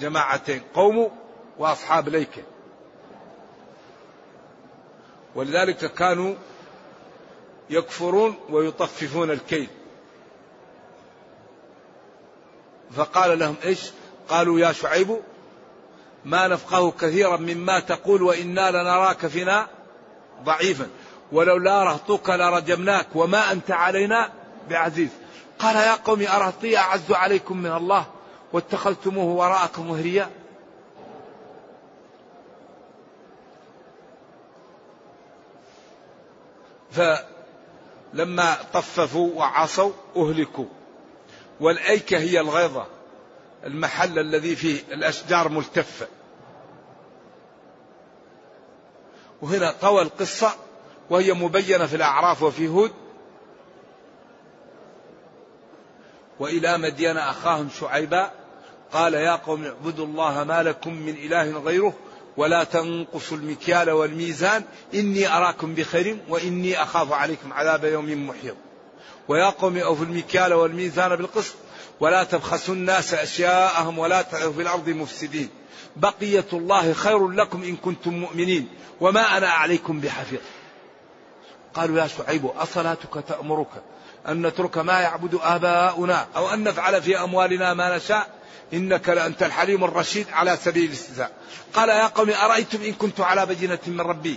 جماعتين 0.00 0.60
قوم 0.74 1.10
وأصحاب 1.58 2.08
ليكة 2.08 2.42
ولذلك 5.34 5.94
كانوا 5.94 6.34
يكفرون 7.70 8.34
ويطففون 8.50 9.30
الكيل. 9.30 9.68
فقال 12.96 13.38
لهم 13.38 13.54
إيش؟ 13.64 13.90
قالوا 14.28 14.60
يا 14.60 14.72
شعيب 14.72 15.16
ما 16.24 16.48
نفقه 16.48 16.90
كثيرا 16.90 17.36
مما 17.36 17.80
تقول 17.80 18.22
وإنا 18.22 18.70
لنراك 18.70 19.26
فينا 19.26 19.68
ضعيفا. 20.44 20.88
ولولا 21.32 21.84
رهطك 21.84 22.30
لرجمناك 22.30 23.06
وما 23.14 23.52
أنت 23.52 23.70
علينا 23.70 24.32
بعزيز. 24.70 25.10
قال 25.58 25.76
يا 25.76 25.94
قوم 25.94 26.20
أرهطي 26.20 26.76
أعز 26.76 27.12
عليكم 27.12 27.56
من 27.56 27.72
الله 27.72 28.06
واتخذتموه 28.52 29.24
وراءكم 29.24 29.88
مهريا؟ 29.88 30.30
فلما 38.14 38.56
طففوا 38.72 39.34
وعصوا 39.34 39.92
أهلكوا. 40.16 40.66
والأيكة 41.60 42.18
هي 42.18 42.40
الغيظة 42.40 42.86
المحل 43.64 44.18
الذي 44.18 44.56
فيه 44.56 44.80
الأشجار 44.92 45.48
ملتفة 45.48 46.06
وهنا 49.42 49.74
طوى 49.80 50.02
القصة 50.02 50.54
وهي 51.10 51.32
مبينة 51.32 51.86
في 51.86 51.96
الأعراف 51.96 52.42
وفي 52.42 52.68
هود. 52.68 52.92
وإلى 56.40 56.78
مدين 56.78 57.16
أخاهم 57.16 57.68
شعيبا 57.80 58.30
قال 58.92 59.14
يا 59.14 59.36
قوم 59.36 59.64
اعبدوا 59.64 60.06
الله 60.06 60.44
ما 60.44 60.62
لكم 60.62 60.92
من 60.94 61.14
إله 61.14 61.58
غيره 61.58 61.94
ولا 62.36 62.64
تنقصوا 62.64 63.36
المكيال 63.36 63.90
والميزان. 63.90 64.64
إني 64.94 65.28
أراكم 65.28 65.74
بخير 65.74 66.18
وإني 66.28 66.82
أخاف 66.82 67.12
عليكم 67.12 67.52
عذاب 67.52 67.84
يوم 67.84 68.28
محيط. 68.28 68.56
ويا 69.28 69.50
قوم 69.50 69.78
أوفوا 69.78 70.04
المكيال 70.04 70.52
والميزان 70.52 71.16
بالقسط. 71.16 71.54
ولا 72.00 72.24
تبخسوا 72.24 72.74
الناس 72.74 73.14
أشياءهم 73.14 73.98
ولا 73.98 74.22
تعثوا 74.22 74.52
في 74.52 74.62
الأرض 74.62 74.88
مفسدين. 74.88 75.48
بقية 75.96 76.44
الله 76.52 76.92
خير 76.92 77.28
لكم 77.28 77.62
إن 77.62 77.76
كنتم 77.76 78.14
مؤمنين. 78.14 78.68
وما 79.00 79.36
أنا 79.36 79.48
عليكم 79.48 80.00
بحفيظ. 80.00 80.40
قالوا 81.74 82.00
يا 82.00 82.06
شعيب 82.06 82.46
أصلاتك 82.46 83.24
تأمرك 83.28 83.68
أن 84.28 84.46
نترك 84.46 84.78
ما 84.78 85.00
يعبد 85.00 85.38
آباؤنا 85.42 86.26
أو 86.36 86.48
أن 86.54 86.64
نفعل 86.64 87.02
في 87.02 87.20
أموالنا 87.20 87.74
ما 87.74 87.96
نشاء؟ 87.96 88.28
إنك 88.72 89.08
لأنت 89.08 89.42
الحليم 89.42 89.84
الرشيد 89.84 90.26
على 90.32 90.56
سبيل 90.56 90.84
الاستهزاء. 90.84 91.32
قال 91.74 91.88
يا 91.88 92.06
قوم 92.06 92.30
أرأيتم 92.30 92.82
إن 92.82 92.92
كنت 92.92 93.20
على 93.20 93.46
بينة 93.46 93.78
من 93.86 94.00
ربي 94.00 94.36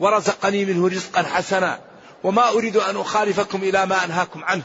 ورزقني 0.00 0.64
منه 0.64 0.88
رزقا 0.88 1.22
حسنا 1.22 1.80
وما 2.24 2.48
أريد 2.48 2.76
أن 2.76 2.96
أخالفكم 2.96 3.62
إلى 3.62 3.86
ما 3.86 4.04
أنهاكم 4.04 4.44
عنه. 4.44 4.62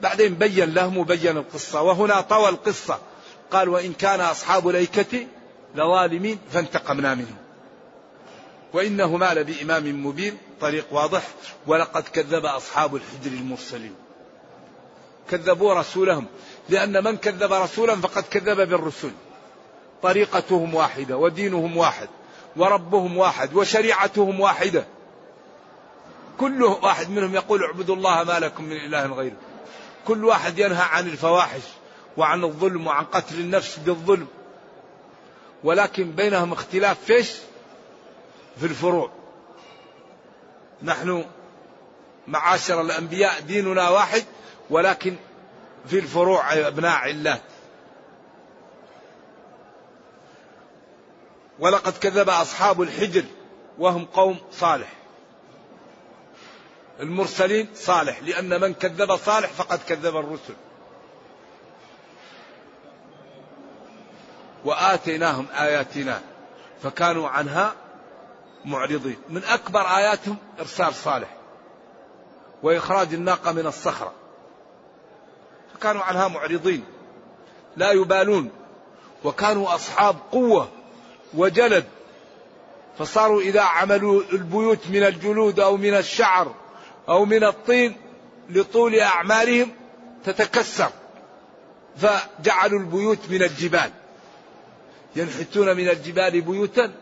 بعدين 0.00 0.34
بين 0.34 0.74
لهم 0.74 0.98
وبين 0.98 1.36
القصة. 1.36 1.82
وهنا 1.82 2.20
طوى 2.20 2.48
القصة. 2.48 2.98
قال 3.50 3.68
وإن 3.68 3.92
كان 3.92 4.20
أصحاب 4.20 4.68
الأيكة 4.68 5.26
لظالمين 5.74 6.38
فانتقمنا 6.52 7.14
منهم. 7.14 7.36
وإنهما 8.72 9.34
لبإمام 9.34 10.06
مبين. 10.06 10.38
طريق 10.60 10.86
واضح. 10.90 11.22
ولقد 11.66 12.02
كذب 12.02 12.44
أصحاب 12.44 12.96
الحجر 12.96 13.30
المرسلين. 13.30 13.94
كذبوا 15.30 15.74
رسولهم. 15.74 16.26
لأن 16.68 17.04
من 17.04 17.16
كذب 17.16 17.52
رسولا 17.52 17.96
فقد 17.96 18.22
كذب 18.22 18.68
بالرسل. 18.68 19.10
طريقتهم 20.02 20.74
واحدة 20.74 21.16
ودينهم 21.16 21.76
واحد 21.76 22.08
وربهم 22.56 23.16
واحد 23.16 23.54
وشريعتهم 23.54 24.40
واحدة. 24.40 24.86
كل 26.38 26.62
واحد 26.62 27.10
منهم 27.10 27.34
يقول 27.34 27.64
اعبدوا 27.64 27.96
الله 27.96 28.24
ما 28.24 28.38
لكم 28.38 28.64
من 28.64 28.76
إله 28.76 29.06
غيره. 29.06 29.36
كل 30.06 30.24
واحد 30.24 30.58
ينهى 30.58 30.82
عن 30.82 31.06
الفواحش 31.06 31.62
وعن 32.16 32.44
الظلم 32.44 32.86
وعن 32.86 33.04
قتل 33.04 33.34
النفس 33.34 33.78
بالظلم. 33.78 34.26
ولكن 35.64 36.10
بينهم 36.10 36.52
اختلاف 36.52 37.04
فيش 37.04 37.30
في 38.60 38.66
الفروع. 38.66 39.10
نحن 40.82 41.24
معاشر 42.28 42.80
الأنبياء 42.80 43.40
ديننا 43.40 43.88
واحد 43.88 44.24
ولكن 44.70 45.16
في 45.86 45.98
الفروع 45.98 46.52
أبناء 46.52 46.96
علات 46.96 47.42
ولقد 51.58 51.92
كذب 51.98 52.28
أصحاب 52.28 52.82
الحجر 52.82 53.24
وهم 53.78 54.04
قوم 54.04 54.38
صالح. 54.52 54.92
المرسلين 57.00 57.68
صالح 57.74 58.22
لأن 58.22 58.60
من 58.60 58.74
كذب 58.74 59.16
صالح 59.16 59.48
فقد 59.48 59.78
كذب 59.88 60.16
الرسل. 60.16 60.54
وآتيناهم 64.64 65.46
آياتنا 65.58 66.20
فكانوا 66.82 67.28
عنها 67.28 67.74
معرضين. 68.64 69.16
من 69.28 69.44
أكبر 69.44 69.80
آياتهم 69.80 70.36
إرسال 70.60 70.94
صالح 70.94 71.36
وإخراج 72.62 73.14
الناقة 73.14 73.52
من 73.52 73.66
الصخرة. 73.66 74.19
فكانوا 75.80 76.02
عنها 76.02 76.28
معرضين 76.28 76.84
لا 77.76 77.92
يبالون 77.92 78.50
وكانوا 79.24 79.74
أصحاب 79.74 80.16
قوة 80.32 80.68
وجلد 81.34 81.84
فصاروا 82.98 83.40
إذا 83.40 83.60
عملوا 83.60 84.22
البيوت 84.32 84.78
من 84.90 85.02
الجلود 85.02 85.60
أو 85.60 85.76
من 85.76 85.94
الشعر 85.94 86.54
أو 87.08 87.24
من 87.24 87.44
الطين 87.44 87.96
لطول 88.50 89.00
أعمالهم 89.00 89.70
تتكسر 90.24 90.90
فجعلوا 91.96 92.80
البيوت 92.80 93.18
من 93.30 93.42
الجبال 93.42 93.90
ينحتون 95.16 95.76
من 95.76 95.88
الجبال 95.88 96.40
بيوتا 96.40 96.92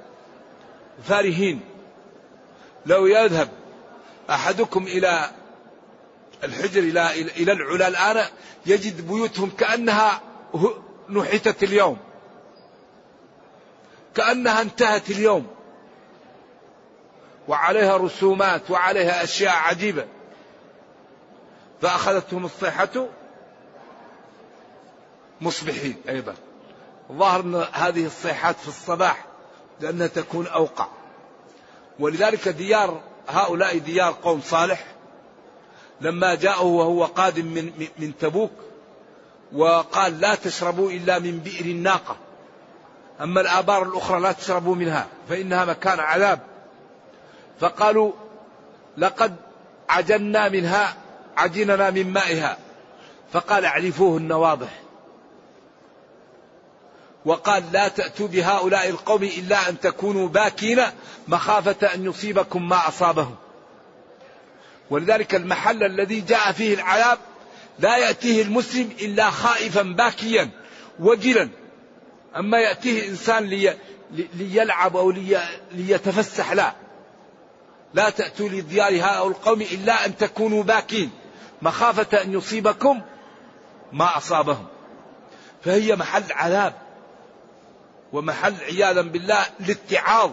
فارهين. 1.04 1.60
لو 2.86 3.06
يذهب 3.06 3.48
أحدكم 4.30 4.86
إلى 4.86 5.30
الحجر 6.44 6.80
إلى 6.80 7.10
إلى 7.20 7.52
العلا 7.52 7.88
الآن 7.88 8.26
يجد 8.66 9.08
بيوتهم 9.08 9.50
كأنها 9.50 10.20
نحتت 11.10 11.62
اليوم. 11.62 11.98
كأنها 14.14 14.62
انتهت 14.62 15.10
اليوم. 15.10 15.46
وعليها 17.48 17.96
رسومات 17.96 18.70
وعليها 18.70 19.24
أشياء 19.24 19.56
عجيبة. 19.56 20.06
فأخذتهم 21.82 22.44
الصيحة 22.44 23.06
مصبحين 25.40 25.96
أيضا. 26.08 26.34
ظهر 27.12 27.40
أن 27.40 27.64
هذه 27.72 28.06
الصيحات 28.06 28.56
في 28.56 28.68
الصباح 28.68 29.24
لأنها 29.80 30.06
تكون 30.06 30.46
أوقع. 30.46 30.86
ولذلك 31.98 32.48
ديار 32.48 33.00
هؤلاء 33.28 33.78
ديار 33.78 34.16
قوم 34.22 34.40
صالح 34.40 34.97
لما 36.00 36.34
جاءه 36.34 36.64
وهو 36.64 37.04
قادم 37.04 37.46
من 37.46 37.72
من 37.98 38.12
تبوك 38.20 38.50
وقال 39.52 40.20
لا 40.20 40.34
تشربوا 40.34 40.90
إلا 40.90 41.18
من 41.18 41.38
بئر 41.38 41.64
الناقة. 41.64 42.16
أما 43.20 43.40
الآبار 43.40 43.82
الأخرى 43.82 44.20
لا 44.20 44.32
تشربوا 44.32 44.74
منها 44.74 45.06
فإنها 45.28 45.64
مكان 45.64 46.00
عذاب. 46.00 46.40
فقالوا 47.60 48.12
لقد 48.96 49.36
عجنا 49.88 50.48
منها 50.48 50.96
عجننا 51.36 51.90
من 51.90 52.12
مائها. 52.12 52.58
فقال 53.32 53.64
اعرفوهن 53.64 54.32
واضح. 54.32 54.80
وقال 57.24 57.72
لا 57.72 57.88
تأتوا 57.88 58.28
بهؤلاء 58.28 58.88
القوم 58.88 59.22
إلا 59.22 59.68
أن 59.68 59.80
تكونوا 59.80 60.28
باكين 60.28 60.82
مخافة 61.28 61.94
أن 61.94 62.04
يصيبكم 62.04 62.68
ما 62.68 62.88
أصابهم. 62.88 63.36
ولذلك 64.90 65.34
المحل 65.34 65.84
الذي 65.84 66.20
جاء 66.20 66.52
فيه 66.52 66.74
العذاب 66.74 67.18
لا 67.78 67.96
يأتيه 67.96 68.42
المسلم 68.42 68.90
إلا 69.00 69.30
خائفا 69.30 69.82
باكيا 69.82 70.50
وجلا. 71.00 71.48
أما 72.36 72.58
يأتيه 72.58 73.08
إنسان 73.08 73.44
لي 73.44 73.76
ليلعب 74.34 74.96
أو 74.96 75.10
لي 75.10 75.40
ليتفسح 75.72 76.52
لا. 76.52 76.72
لا 77.94 78.10
تأتوا 78.10 78.48
لديار 78.48 78.92
هؤلاء 78.92 79.28
القوم 79.28 79.62
إلا 79.62 80.06
أن 80.06 80.16
تكونوا 80.16 80.62
باكين. 80.62 81.10
مخافة 81.62 82.22
أن 82.22 82.32
يصيبكم 82.32 83.00
ما 83.92 84.16
أصابهم. 84.16 84.66
فهي 85.64 85.96
محل 85.96 86.32
عذاب 86.32 86.74
ومحل 88.12 88.54
عياذا 88.54 89.02
بالله 89.02 89.46
الاتعاظ 89.60 90.30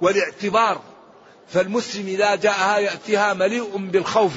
والاعتبار 0.00 0.80
فالمسلم 1.50 2.06
إذا 2.06 2.34
جاءها 2.34 2.78
يأتيها 2.78 3.34
مليء 3.34 3.76
بالخوف 3.76 4.32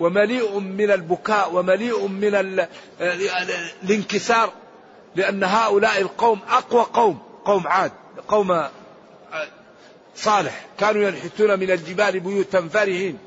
ومليء 0.00 0.58
من 0.58 0.90
البكاء 0.90 1.54
ومليء 1.54 2.06
من 2.06 2.34
الانكسار 3.82 4.52
لأن 5.16 5.44
هؤلاء 5.44 6.00
القوم 6.00 6.40
أقوى 6.48 6.82
قوم 6.82 7.22
قوم 7.44 7.66
عاد 7.66 7.92
قوم 8.28 8.68
صالح. 10.16 10.66
كانوا 10.78 11.02
ينحتون 11.02 11.58
من 11.60 11.70
الجبال 11.70 12.20
بيوتا 12.20 12.68
فرهين 12.68 13.18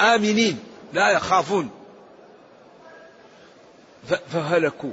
آمنين 0.00 0.58
لا 0.92 1.10
يخافون. 1.10 1.70
فهلكوا. 4.32 4.92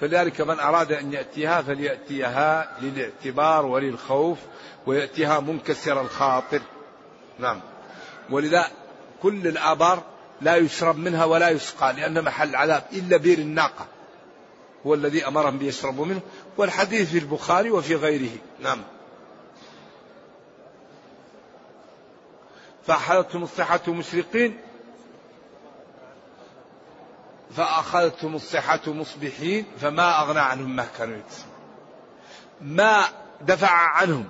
فلذلك 0.00 0.40
من 0.40 0.60
أراد 0.60 0.92
أن 0.92 1.12
يأتيها 1.12 1.62
فليأتيها 1.62 2.76
للاعتبار 2.80 3.66
وللخوف 3.66 4.38
ويأتيها 4.86 5.40
منكسر 5.40 6.00
الخاطر. 6.00 6.60
نعم. 7.38 7.60
ولذا 8.30 8.66
كل 9.22 9.46
الآبار 9.46 10.02
لا 10.40 10.56
يشرب 10.56 10.96
منها 10.98 11.24
ولا 11.24 11.48
يسقى 11.48 11.92
لأن 11.92 12.24
محل 12.24 12.56
عذاب 12.56 12.84
إلا 12.92 13.16
بير 13.16 13.38
الناقة. 13.38 13.86
هو 14.86 14.94
الذي 14.94 15.26
أمرهم 15.26 15.58
بيشربوا 15.58 16.06
منه 16.06 16.20
والحديث 16.56 17.10
في 17.10 17.18
البخاري 17.18 17.70
وفي 17.70 17.94
غيره. 17.94 18.36
نعم. 18.60 18.82
فأخذتهم 22.86 23.42
الصحة 23.42 23.80
مشرقين 23.88 24.58
فأخذتهم 27.56 28.34
الصحة 28.34 28.80
مصبحين 28.86 29.64
فما 29.80 30.20
أغنى 30.22 30.40
عنهم 30.40 30.76
ما 30.76 30.86
كانوا 30.98 31.16
يكسبون. 31.16 31.52
ما 32.60 33.04
دفع 33.40 33.70
عنهم 33.70 34.28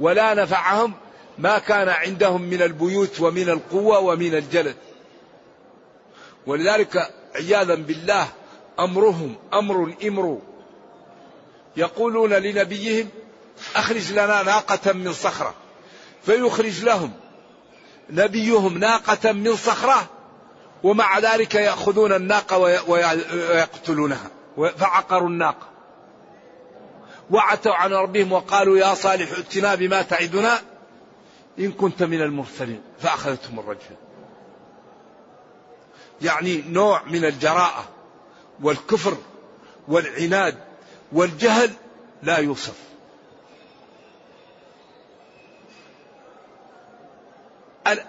ولا 0.00 0.34
نفعهم 0.34 0.94
ما 1.38 1.58
كان 1.58 1.88
عندهم 1.88 2.42
من 2.42 2.62
البيوت 2.62 3.20
ومن 3.20 3.48
القوة 3.48 3.98
ومن 3.98 4.34
الجلد. 4.34 4.76
ولذلك 6.46 7.14
عياذا 7.34 7.74
بالله 7.74 8.28
أمرهم 8.80 9.36
أمر 9.54 9.94
إمر. 10.04 10.38
يقولون 11.76 12.32
لنبيهم 12.32 13.08
أخرج 13.76 14.12
لنا 14.12 14.42
ناقة 14.42 14.92
من 14.92 15.12
صخرة. 15.12 15.54
فيخرج 16.22 16.84
لهم 16.84 17.12
نبيهم 18.10 18.78
ناقة 18.78 19.32
من 19.32 19.56
صخرة 19.56 20.10
ومع 20.84 21.18
ذلك 21.18 21.54
يأخذون 21.54 22.12
الناقة 22.12 22.58
ويقتلونها. 22.88 24.30
فعقروا 24.56 25.28
الناقة. 25.28 25.68
وعتوا 27.30 27.74
عن 27.74 27.92
ربهم 27.92 28.32
وقالوا 28.32 28.78
يا 28.78 28.94
صالح 28.94 29.32
ائتنا 29.32 29.74
بما 29.74 30.02
تعدنا 30.02 30.60
إن 31.58 31.72
كنت 31.72 32.02
من 32.02 32.20
المرسلين. 32.20 32.82
فأخذتهم 33.00 33.58
الرجفة 33.58 33.96
يعني 36.22 36.64
نوع 36.68 37.02
من 37.02 37.24
الجراءة 37.24 37.84
والكفر 38.62 39.16
والعناد 39.88 40.58
والجهل 41.12 41.70
لا 42.22 42.38
يوصف. 42.38 42.74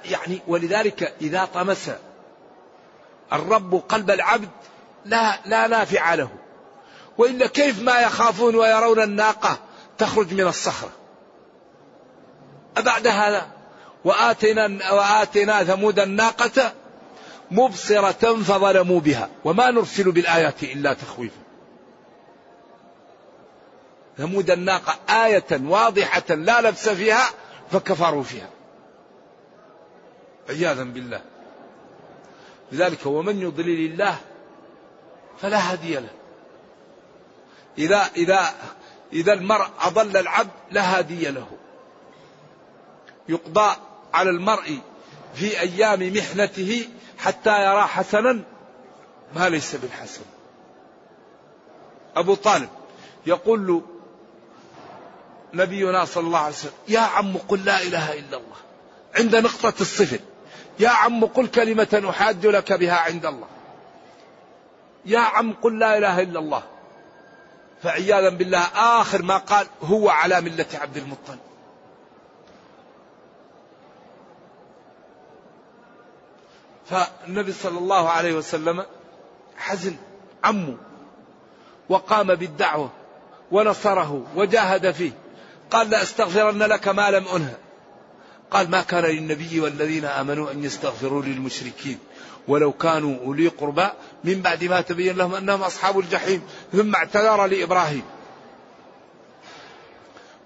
يعني 0.06 0.42
ولذلك 0.48 1.14
إذا 1.22 1.46
طمس 1.46 1.92
الرب 3.34 3.76
قلب 3.90 4.12
العبد 4.12 4.50
لا 5.06 5.40
لا 5.46 5.68
نافع 5.68 6.14
له. 6.14 6.30
وإلا 7.18 7.48
كيف 7.48 7.82
ما 7.82 8.00
يخافون 8.00 8.56
ويرون 8.56 9.02
الناقة 9.02 9.58
تخرج 9.98 10.34
من 10.34 10.48
الصخرة؟ 10.48 10.90
أبعد 12.78 13.08
هذا. 13.08 13.48
وآتينا 14.06 14.92
وآتينا 14.92 15.64
ثمود 15.64 16.00
الناقة 16.00 16.74
مبصرة 17.52 18.36
فظلموا 18.44 19.00
بها. 19.00 19.30
وما 19.46 19.72
نرسل 19.72 20.12
بالآيات 20.12 20.64
إلا 20.64 20.94
تخويفا. 20.94 21.46
ثمود 24.18 24.52
الناقة 24.52 24.96
آية 25.10 25.48
واضحة 25.52 26.36
لا 26.36 26.62
لبس 26.62 26.90
فيها 26.90 27.30
فكفروا 27.72 28.24
فيها. 28.24 28.50
عياذا 30.50 30.84
بالله. 30.84 31.22
لذلك 32.72 33.06
ومن 33.06 33.42
يضلل 33.42 33.92
الله 33.92 34.18
فلا 35.42 35.72
هادي 35.72 35.96
له. 35.96 36.10
إذا 37.78 38.10
إذا 38.16 38.54
إذا 39.14 39.34
المرء 39.34 39.68
أضل 39.82 40.18
العبد 40.18 40.52
لا 40.72 40.98
هادي 40.98 41.30
له. 41.30 41.48
يقضى 43.30 43.76
على 44.14 44.30
المرء 44.30 44.80
في 45.36 45.60
أيام 45.60 46.14
محنته 46.14 46.90
حتى 47.18 47.64
يرى 47.66 47.82
حسنا 47.82 48.44
ما 49.36 49.50
ليس 49.50 49.76
بالحسن. 49.76 50.22
أبو 52.16 52.36
طالب 52.36 52.70
يقول 53.26 53.68
له 53.68 53.82
نبينا 55.54 56.06
صلى 56.06 56.28
الله 56.28 56.40
عليه 56.40 56.56
وسلم 56.56 56.74
يا 56.88 57.00
عم 57.00 57.38
قل 57.38 57.66
لا 57.66 57.82
إله 57.82 58.14
إلا 58.14 58.38
الله. 58.38 58.58
عند 59.16 59.36
نقطة 59.36 59.74
الصفر. 59.82 60.20
يا 60.80 60.90
عم 60.90 61.26
قل 61.26 61.48
كلمة 61.48 62.04
أحاج 62.10 62.46
لك 62.46 62.74
بها 62.74 62.96
عند 62.96 63.26
الله. 63.26 63.48
يا 65.06 65.20
عم 65.20 65.54
قل 65.54 65.80
لا 65.80 65.98
إله 65.98 66.22
إلا 66.22 66.40
الله. 66.40 66.64
فعياذا 67.84 68.30
بالله 68.30 68.64
آخر 68.76 69.22
ما 69.22 69.38
قال 69.38 69.68
هو 69.82 70.10
على 70.10 70.42
ملة 70.42 70.66
عبد 70.74 70.98
المطلب. 70.98 71.40
فالنبي 76.90 77.52
صلى 77.52 77.78
الله 77.78 78.10
عليه 78.10 78.34
وسلم 78.34 78.86
حزن 79.58 79.96
عمه 80.44 80.78
وقام 81.90 82.36
بالدعوة 82.36 82.90
ونصره 83.52 84.26
وجاهد 84.36 84.92
فيه. 84.92 85.12
قال 85.72 85.90
لأستغفرن 85.90 86.64
لك 86.64 86.88
ما 86.88 87.12
لم 87.12 87.28
أنهى 87.28 87.56
قال 88.56 88.72
ما 88.72 88.82
كان 88.82 89.04
للنبي 89.04 89.60
والذين 89.60 90.06
آمنوا 90.06 90.52
أن 90.52 90.64
يستغفروا 90.64 91.22
للمشركين 91.24 92.00
ولو 92.48 92.72
كانوا 92.72 93.20
أولي 93.20 93.48
قربى 93.48 93.88
من 94.24 94.42
بعد 94.42 94.64
ما 94.64 94.82
تبين 94.82 95.18
لهم 95.18 95.36
أنهم 95.36 95.62
أصحاب 95.62 96.00
الجحيم 96.00 96.42
ثم 96.74 96.96
اعتذر 96.96 97.46
لإبراهيم. 97.46 98.04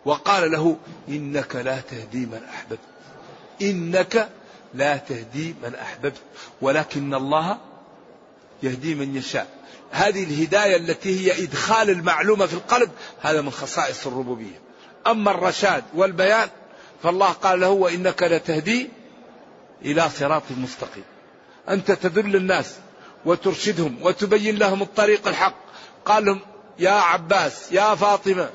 وقال 0.05 0.51
له 0.51 0.77
إنك 1.09 1.55
لا 1.55 1.79
تهدي 1.79 2.25
من 2.25 2.41
أحببت. 2.53 2.79
إنك 3.61 4.29
لا 4.73 4.97
تهدي 4.97 5.55
من 5.63 5.75
أحببت. 5.75 6.17
ولكن 6.61 7.13
الله 7.13 7.57
يهدي 8.63 8.95
من 8.95 9.15
يشاء. 9.15 9.47
هذه 9.91 10.23
الهداية 10.23 10.75
التي 10.75 11.19
هي 11.19 11.43
إدخال 11.43 11.89
المعلومة 11.89 12.45
في 12.45 12.53
القلب 12.53 12.89
هذا 13.21 13.41
من 13.41 13.51
خصائص 13.51 14.07
الربوبية. 14.07 14.61
أما 15.07 15.31
الرشاد 15.31 15.83
والبيان 15.93 16.49
فالله 17.03 17.27
قال 17.27 17.59
له 17.59 17.69
وإنك 17.69 18.23
لتهدي 18.23 18.89
إلى 19.85 20.09
صراط 20.09 20.43
مستقيم. 20.57 21.03
أنت 21.69 21.91
تدل 21.91 22.35
الناس 22.35 22.75
وترشدهم 23.25 23.97
وتبين 24.01 24.57
لهم 24.57 24.81
الطريق 24.81 25.27
الحق. 25.27 25.55
قال 26.05 26.25
لهم 26.25 26.39
يا 26.79 26.91
عباس 26.91 27.71
يا 27.71 27.95
فاطمة 27.95 28.49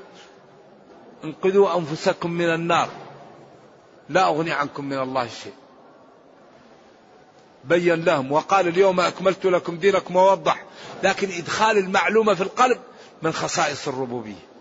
انقذوا 1.25 1.79
أنفسكم 1.79 2.31
من 2.31 2.55
النار. 2.55 2.89
لا 4.09 4.27
أغني 4.27 4.53
عنكم 4.53 4.85
من 4.85 4.99
الله 4.99 5.29
شيء. 5.29 5.55
بين 7.65 8.05
لهم 8.05 8.33
وقال 8.33 8.69
اليوم 8.69 9.01
أكملت 9.01 9.45
لكم 9.45 9.77
دينكم 9.77 10.17
ووضح. 10.17 10.65
لكن 11.03 11.31
إدخال 11.31 11.79
المعلومة 11.79 12.35
في 12.35 12.43
القلب 12.43 12.79
من 13.23 13.33
خصائص 13.33 13.89
الربوبية. 13.89 14.54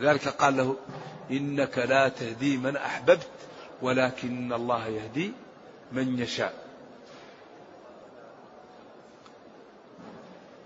لذلك 0.00 0.28
قال 0.28 0.56
له 0.56 0.76
إنك 1.30 1.78
لا 1.78 2.08
تهدي 2.08 2.56
من 2.56 2.76
أحببت 2.76 3.28
ولكن 3.82 4.52
الله 4.52 4.86
يهدي 4.86 5.32
من 5.92 6.18
يشاء. 6.18 6.54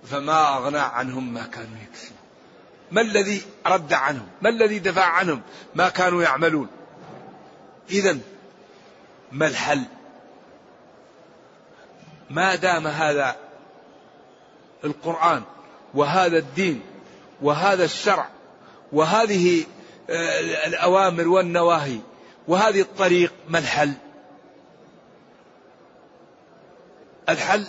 فما 0.05 0.57
أغنى 0.57 0.79
عنهم 0.79 1.35
ما 1.35 1.47
كانوا 1.47 1.79
يكسبون. 1.89 2.19
ما 2.91 3.01
الذي 3.01 3.43
رد 3.67 3.93
عنهم؟ 3.93 4.27
ما 4.43 4.49
الذي 4.49 4.79
دفع 4.79 5.05
عنهم 5.05 5.43
ما 5.75 5.89
كانوا 5.89 6.23
يعملون؟ 6.23 6.69
إذا 7.91 8.19
ما 9.33 9.47
الحل؟ 9.47 9.85
ما 12.31 12.55
دام 12.55 12.87
هذا 12.87 13.37
القرآن 14.85 15.43
وهذا 15.95 16.39
الدين 16.39 16.83
وهذا 17.43 17.85
الشرع 17.85 18.29
وهذه 18.95 19.65
آه، 20.11 20.67
الأوامر 20.67 21.29
والنواهي 21.29 21.99
وهذه 22.49 22.81
الطريق 22.81 23.33
ما 23.49 23.59
الحل؟ 23.59 23.93
الحل؟ 27.29 27.67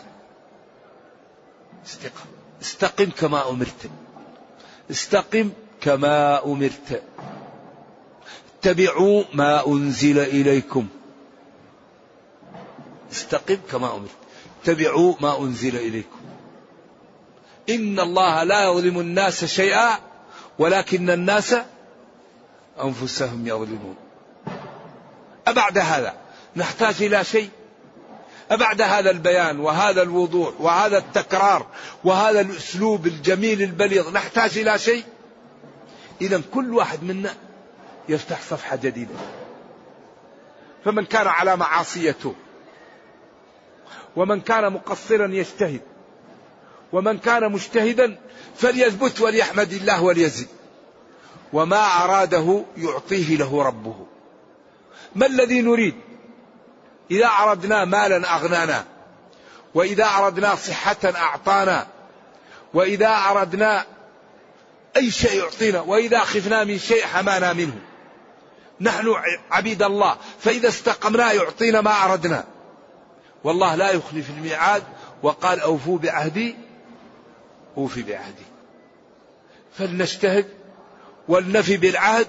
استقم. 1.86 2.30
استقم 2.62 3.10
كما 3.10 3.50
أمرت. 3.50 3.90
استقم 4.92 5.50
كما 5.82 6.46
أمرت. 6.46 7.04
اتبعوا 8.60 9.24
ما 9.34 9.68
أنزل 9.68 10.20
إليكم. 10.20 10.88
استقم 13.12 13.58
كما 13.72 13.96
أمرت. 13.96 14.10
اتبعوا 14.64 15.14
ما 15.20 15.40
أنزل 15.40 15.76
إليكم. 15.76 16.20
إن 17.70 18.00
الله 18.00 18.44
لا 18.44 18.64
يظلم 18.64 19.00
الناس 19.00 19.46
شيئا 19.46 20.00
ولكن 20.60 21.10
الناس 21.10 21.56
أنفسهم 22.84 23.48
يظلمون. 23.48 23.96
أبعد 25.48 25.78
هذا 25.78 26.14
نحتاج 26.56 27.04
إلى 27.04 27.24
شيء. 27.24 27.50
أبعد 28.52 28.82
هذا 28.82 29.12
البيان 29.12 29.60
وهذا 29.60 30.02
الوضوح 30.02 30.54
وهذا 30.60 30.98
التكرار 30.98 31.66
وهذا 32.04 32.42
الأسلوب 32.42 33.08
الجميل 33.08 33.62
البليغ 33.62 34.12
نحتاج 34.12 34.58
إلى 34.58 34.80
شيء. 34.80 35.04
إذا 36.22 36.42
كل 36.54 36.74
واحد 36.74 37.04
منا 37.04 37.34
يفتح 38.10 38.42
صفحة 38.42 38.76
جديدة. 38.76 39.16
فمن 40.86 41.06
كان 41.06 41.28
على 41.28 41.58
معاصيته 41.58 42.36
ومن 44.16 44.42
كان 44.42 44.74
مقصرا 44.74 45.28
يجتهد 45.28 45.82
ومن 46.94 47.18
كان 47.18 47.52
مجتهدا 47.52 48.18
فليثبت 48.58 49.22
وليحمد 49.22 49.74
الله 49.74 50.02
وليزد 50.02 50.48
وما 51.54 52.04
أراده 52.04 52.64
يعطيه 52.78 53.38
له 53.38 53.64
ربه. 53.64 53.96
ما 55.16 55.26
الذي 55.26 55.62
نريد؟ 55.62 55.96
إذا 57.12 57.26
أردنا 57.26 57.86
مالا 57.86 58.36
أغنانا. 58.36 58.86
وإذا 59.74 60.06
أردنا 60.06 60.56
صحة 60.56 60.98
أعطانا. 61.04 61.88
وإذا 62.74 63.10
أردنا 63.10 63.86
أي 64.98 65.12
شيء 65.12 65.44
يعطينا. 65.44 65.82
وإذا 65.82 66.20
خفنا 66.20 66.64
من 66.64 66.80
شيء 66.80 67.06
حمانا 67.06 67.54
منه. 67.54 67.80
نحن 68.82 69.16
عبيد 69.52 69.84
الله. 69.84 70.18
فإذا 70.40 70.68
استقمنا 70.68 71.32
يعطينا 71.32 71.82
ما 71.82 72.04
أردنا. 72.06 72.44
والله 73.44 73.76
لا 73.76 73.92
يخلف 73.92 74.30
الميعاد. 74.30 74.84
وقال 75.24 75.60
أوفوا 75.60 75.98
بعهدي. 75.98 76.56
أوفي 77.78 78.02
بعهدي. 78.02 78.46
فلنجتهد 79.78 80.46
ولنفي 81.28 81.78
بالعهد. 81.78 82.28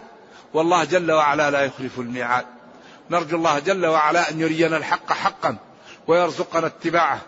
والله 0.55 0.85
جل 0.85 1.13
وعلا 1.13 1.51
لا 1.51 1.61
يخلف 1.61 1.99
الميعاد. 1.99 2.47
نرجو 3.11 3.37
الله 3.37 3.59
جل 3.59 3.87
وعلا 3.87 4.31
أن 4.31 4.41
يرينا 4.41 4.77
الحق 4.77 5.13
حقا 5.13 5.57
ويرزقنا 6.07 6.67
اتباعه 6.67 7.21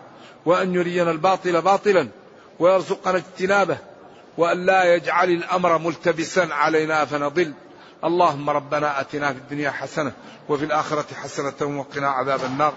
وأن 0.46 0.74
يرينا 0.74 1.10
الباطل 1.10 1.62
باطلا 1.62 2.08
ويرزقنا 2.58 3.16
اجتنابه 3.18 3.78
وأن 4.38 4.66
لا 4.66 4.94
يجعل 4.94 5.30
الأمر 5.30 5.78
ملتبسا 5.78 6.48
علينا 6.50 7.04
فنضل. 7.04 7.52
اللهم 8.04 8.50
ربنا 8.50 9.00
أتنا 9.00 9.32
في 9.32 9.38
الدنيا 9.38 9.70
حسنة 9.70 10.12
وفي 10.48 10.64
الآخرة 10.64 11.14
حسنة 11.14 11.78
وقنا 11.78 12.08
عذاب 12.08 12.44
النار. 12.44 12.74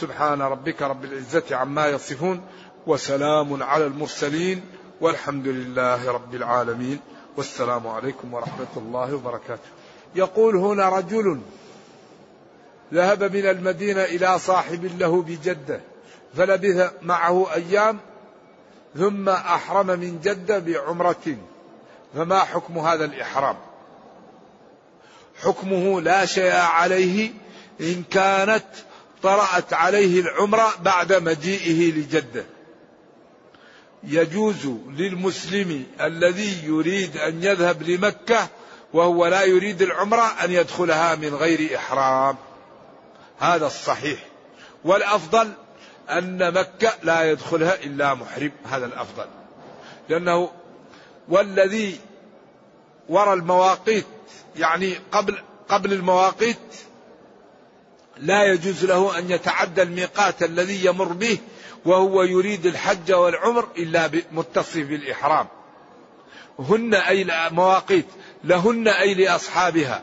سبحان 0.00 0.42
ربك 0.42 0.82
رب 0.82 1.04
العزة 1.04 1.56
عما 1.56 1.86
يصفون 1.88 2.46
وسلام 2.86 3.62
على 3.62 3.86
المرسلين. 3.86 4.64
والحمد 5.04 5.48
لله 5.48 6.12
رب 6.12 6.34
العالمين 6.34 7.00
والسلام 7.36 7.86
عليكم 7.86 8.34
ورحمة 8.34 8.72
الله 8.76 9.14
وبركاته. 9.14 9.68
يقول 10.14 10.56
هنا 10.56 10.88
رجل 10.88 11.40
ذهب 12.94 13.36
من 13.36 13.46
المدينة 13.46 14.04
إلى 14.04 14.38
صاحب 14.38 14.90
له 14.98 15.22
بجدة 15.22 15.80
فلبث 16.36 16.92
معه 17.02 17.54
أيام 17.54 17.98
ثم 18.96 19.28
أحرم 19.28 19.86
من 19.86 20.20
جدة 20.20 20.58
بعمرة. 20.58 21.36
فما 22.14 22.38
حكم 22.38 22.78
هذا 22.78 23.04
الإحرام؟ 23.04 23.56
حكمه 25.42 26.00
لا 26.00 26.26
شيء 26.26 26.54
عليه 26.54 27.30
إن 27.80 28.02
كانت 28.10 28.66
طرأت 29.22 29.72
عليه 29.72 30.20
العمرة 30.20 30.68
بعد 30.82 31.12
مجيئه 31.12 31.92
لجدة. 31.92 32.44
يجوز 34.06 34.66
للمسلم 34.90 35.86
الذي 36.00 36.66
يريد 36.66 37.16
أن 37.16 37.44
يذهب 37.44 37.82
لمكة 37.82 38.48
وهو 38.92 39.26
لا 39.26 39.42
يريد 39.42 39.82
العمرة 39.82 40.44
أن 40.44 40.50
يدخلها 40.50 41.14
من 41.14 41.34
غير 41.34 41.76
إحرام. 41.76 42.36
هذا 43.38 43.66
الصحيح. 43.66 44.18
والأفضل 44.84 45.52
أن 46.10 46.52
مكة 46.52 46.92
لا 47.02 47.30
يدخلها 47.30 47.74
إلا 47.84 48.14
محرم. 48.14 48.52
هذا 48.64 48.86
الأفضل. 48.86 49.26
لأنه 50.08 50.50
والذي 51.28 52.00
وراء 53.08 53.34
المواقيت 53.34 54.06
يعني 54.56 54.94
قبل 55.12 55.38
قبل 55.68 55.92
المواقيت 55.92 56.58
لا 58.18 58.44
يجوز 58.44 58.84
له 58.84 59.18
أن 59.18 59.30
يتعدى 59.30 59.82
الميقات 59.82 60.42
الذي 60.42 60.84
يمر 60.84 61.12
به 61.12 61.38
وهو 61.84 62.22
يريد 62.22 62.66
الحج 62.66 63.12
والعمر 63.12 63.68
إلا 63.78 64.10
متصف 64.32 64.76
بالإحرام. 64.76 65.46
هن 66.58 66.94
أي 66.94 67.22
المواقيت 67.22 68.06
لهن 68.44 68.88
أي 68.88 69.14
لأصحابها. 69.14 70.02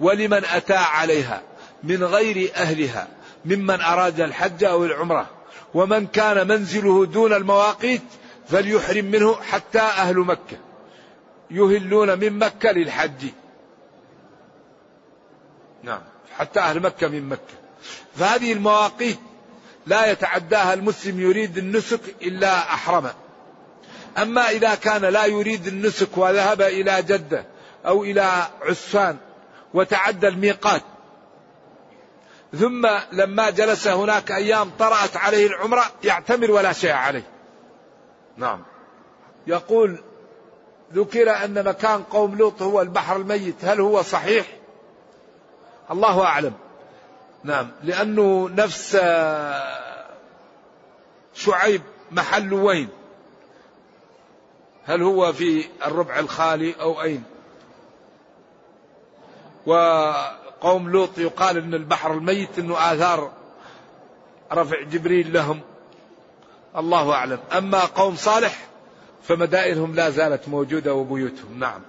ولمن 0.00 0.44
أتى 0.44 0.74
عليها. 0.74 1.42
من 1.82 2.04
غير 2.04 2.50
أهلها. 2.54 3.08
ممن 3.44 3.80
أراد 3.80 4.20
الحج 4.20 4.64
أو 4.64 4.84
العمرة. 4.84 5.30
ومن 5.74 6.06
كان 6.06 6.48
منزله 6.48 7.06
دون 7.06 7.32
المواقيت 7.32 8.02
فليحرم 8.48 9.04
منه 9.04 9.34
حتى 9.34 9.78
أهل 9.78 10.18
مكة. 10.18 10.56
يهلون 11.50 12.18
من 12.18 12.38
مكة 12.38 12.72
للحج. 12.72 13.26
نعم. 15.82 16.02
حتى 16.38 16.60
أهل 16.60 16.80
مكة 16.80 17.08
من 17.08 17.28
مكة. 17.28 17.54
فهذه 18.16 18.52
المواقيت 18.52 19.18
لا 19.90 20.10
يتعداها 20.10 20.74
المسلم 20.74 21.20
يريد 21.20 21.58
النسك 21.58 22.00
إلا 22.22 22.58
أحرم. 22.58 23.10
أما 24.18 24.50
إذا 24.50 24.74
كان 24.74 25.04
لا 25.04 25.26
يريد 25.26 25.66
النسك 25.66 26.18
وذهب 26.18 26.62
إلى 26.62 27.02
جدة 27.02 27.44
أو 27.86 28.04
إلى 28.04 28.46
عسفان 28.62 29.16
وتعدى 29.74 30.28
الميقات 30.28 30.82
ثم 32.58 32.88
لما 33.12 33.50
جلس 33.50 33.88
هناك 33.88 34.30
أيام 34.30 34.70
طرأت 34.78 35.16
عليه 35.16 35.46
العمرة 35.46 35.84
يعتمر 36.04 36.50
ولا 36.50 36.72
شيء 36.72 36.92
عليه. 36.92 37.26
نعم. 38.36 38.62
يقول 39.46 39.98
ذكر 40.94 41.44
أن 41.44 41.64
مكان 41.64 42.02
قوم 42.02 42.34
لوط 42.34 42.62
هو 42.62 42.80
البحر 42.82 43.16
الميت 43.16 43.64
هل 43.64 43.80
هو 43.80 44.02
صحيح؟ 44.02 44.46
الله 45.90 46.24
أعلم. 46.24 46.52
نعم. 47.44 47.70
لأنه 47.82 48.48
نفس 48.48 48.96
شعيب 51.34 51.82
محل 52.10 52.52
وين؟ 52.52 52.88
هل 54.84 55.02
هو 55.02 55.32
في 55.32 55.64
الربع 55.86 56.18
الخالي 56.18 56.74
أو 56.80 57.02
أين؟ 57.02 57.24
وقوم 59.66 60.90
لوط 60.90 61.18
يقال 61.18 61.56
أن 61.56 61.74
البحر 61.74 62.12
الميت 62.12 62.58
أنه 62.58 62.92
آثار 62.92 63.32
رفع 64.52 64.82
جبريل 64.82 65.32
لهم. 65.32 65.60
الله 66.76 67.12
أعلم. 67.12 67.38
أما 67.56 67.84
قوم 67.84 68.16
صالح 68.16 68.68
فمدائنهم 69.22 69.94
لا 69.94 70.10
زالت 70.10 70.48
موجودة 70.48 70.94
وبيوتهم. 70.94 71.58
نعم. 71.58 71.80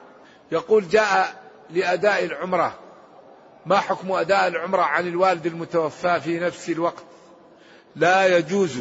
يقول 0.52 0.88
جاء 0.88 1.44
لأداء 1.70 2.26
العمرة. 2.26 2.76
ما 3.66 3.80
حكم 3.80 4.12
أداء 4.12 4.48
العمرة 4.48 4.82
عن 4.82 5.08
الوالد 5.08 5.46
المتوفى 5.46 6.22
في 6.22 6.40
نفس 6.40 6.70
الوقت؟ 6.70 7.04
لا 7.96 8.38
يجوز 8.38 8.78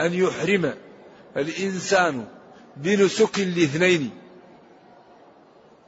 أن 0.00 0.14
يحرم 0.14 0.74
الإنسان 1.36 2.24
بنسك 2.76 3.38
لاثنين 3.38 4.10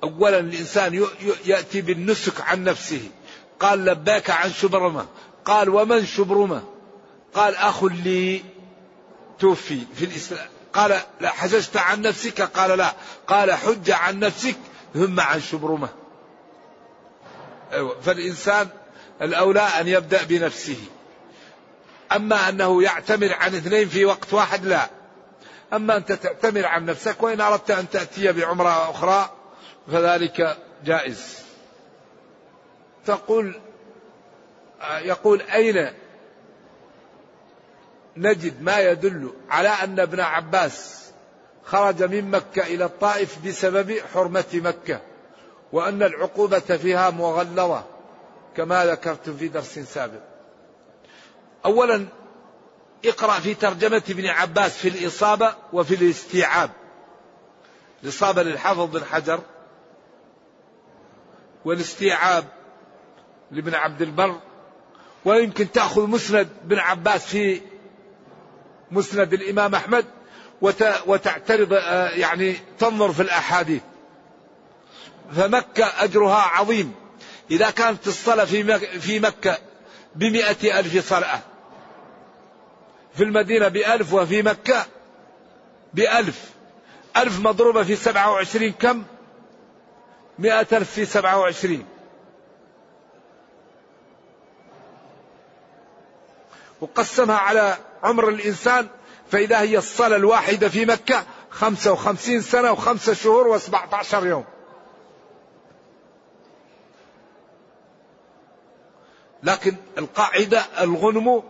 أولا 0.03 0.39
الإنسان 0.39 1.07
يأتي 1.45 1.81
بالنسك 1.81 2.41
عن 2.41 2.65
نفسه. 2.65 3.01
قال 3.61 3.85
لباك 3.85 4.31
عن 4.31 4.51
شبرمة. 4.53 5.07
قال 5.45 5.69
ومن 5.69 6.07
شبرمة؟ 6.07 6.63
قال 7.35 7.55
أخ 7.57 7.85
لي 7.85 8.43
توفي 9.39 9.81
في 9.95 10.05
الإسلام. 10.05 10.49
قال 10.73 11.01
لا 11.21 11.31
حججت 11.31 11.77
عن 11.77 12.03
نفسك؟ 12.03 12.41
قال 12.43 12.79
لا. 12.79 12.93
قال 13.27 13.53
حج 13.53 13.91
عن 13.91 14.19
نفسك 14.19 14.57
ثم 14.95 15.21
عن 15.21 15.41
أيوة 15.53 16.00
فالإنسان 18.03 18.69
الأولى 19.23 19.61
أن 19.61 19.89
يبدأ 19.89 20.25
بنفسه. 20.25 20.79
أما 22.13 22.49
أنه 22.49 22.83
يعتمر 22.83 23.33
عن 23.33 23.55
اثنين 23.55 23.89
في 23.89 24.05
وقت 24.05 24.35
واحد 24.35 24.67
لا. 24.67 24.89
أما 25.73 25.97
أنت 25.97 26.13
تعتمر 26.13 26.67
عن 26.67 26.85
نفسك 26.85 27.23
وإن 27.23 27.41
أردت 27.41 27.71
أن 27.71 27.91
تأتي 27.91 28.33
بعمرة 28.33 28.91
أخرى 28.91 29.31
فذلك 29.93 30.57
جائز. 30.85 31.39
تقول 33.07 33.61
يقول 35.03 35.41
أين 35.43 35.93
نجد 38.17 38.63
ما 38.63 38.79
يدل 38.79 39.33
على 39.49 39.69
أن 39.69 40.01
ابن 40.01 40.21
عباس 40.21 41.11
خرج 41.65 42.03
من 42.03 42.31
مكة 42.31 42.63
إلى 42.63 42.85
الطائف 42.85 43.47
بسبب 43.47 43.99
حرمة 44.15 44.45
مكة؟ 44.55 45.01
وأن 45.73 46.03
العقوبة 46.03 46.59
فيها 46.59 47.11
مغلظة 47.11 47.85
كما 48.57 48.87
ذكرت 48.87 49.31
في 49.31 49.49
درس 49.49 49.79
سابق. 49.79 50.21
أولا 51.65 52.07
اقرأ 53.05 53.41
في 53.41 53.55
ترجمة 53.55 54.03
ابن 54.11 54.27
عباس 54.27 54.79
في 54.79 54.89
الإصابة 54.89 55.55
وفي 55.73 55.95
الاستيعاب. 55.95 56.71
الإصابة 58.03 58.43
للحافظ 58.43 58.85
بن 58.85 59.05
حجر 59.05 59.41
والاستيعاب 61.65 62.45
لابن 63.51 63.75
عبد 63.75 64.03
البر 64.03 64.41
ويمكن 65.25 65.73
تأخذ 65.73 66.07
مسند 66.07 66.49
بن 66.65 66.79
عباس 66.79 67.27
في 67.27 67.61
مسند 68.91 69.33
الإمام 69.33 69.75
أحمد 69.75 70.05
وتعترض 71.07 71.73
آه، 71.73 72.09
يعني 72.09 72.57
تنظر 72.79 73.13
في 73.13 73.23
الأحاديث. 73.23 73.83
فمكة 75.37 76.05
أجرها 76.05 76.43
عظيم. 76.43 76.95
إذا 77.51 77.71
كانت 77.71 78.07
الصلاة 78.07 78.45
في 79.01 79.21
مكة 79.21 79.59
بمئة 80.15 80.81
ألف 80.81 81.09
صلأة. 81.09 81.41
في 83.15 83.23
المدينة 83.25 83.69
بألف 83.69 84.13
وفي 84.13 84.43
مكة 84.43 84.87
بألف. 85.95 86.51
ألف 87.17 87.41
مضروبة 87.41 87.83
في 87.83 87.97
سبعة 87.97 88.31
وعشرين 88.31 88.73
كم؟ 88.73 89.03
مئة 90.39 90.67
ألف 90.77 90.91
في 90.91 91.07
سبعة 91.07 91.39
وعشرين. 91.39 91.87
وقسمها 96.81 97.37
على 97.37 97.77
عمر 98.03 98.29
الإنسان 98.29 98.89
فإذا 99.31 99.61
هي 99.61 99.79
الصلاة 99.79 100.17
الواحدة 100.17 100.69
في 100.69 100.87
مكة 100.87 101.25
خمسة 101.51 101.93
وخمسين 101.93 102.41
سنة 102.41 102.73
وخمسة 102.73 103.15
شهور 103.15 103.49
وسبعة 103.49 103.89
عشر 103.93 104.27
يوم. 104.27 104.45
لكن 109.43 109.75
القاعدة 109.99 110.63
الغنم 110.81 111.43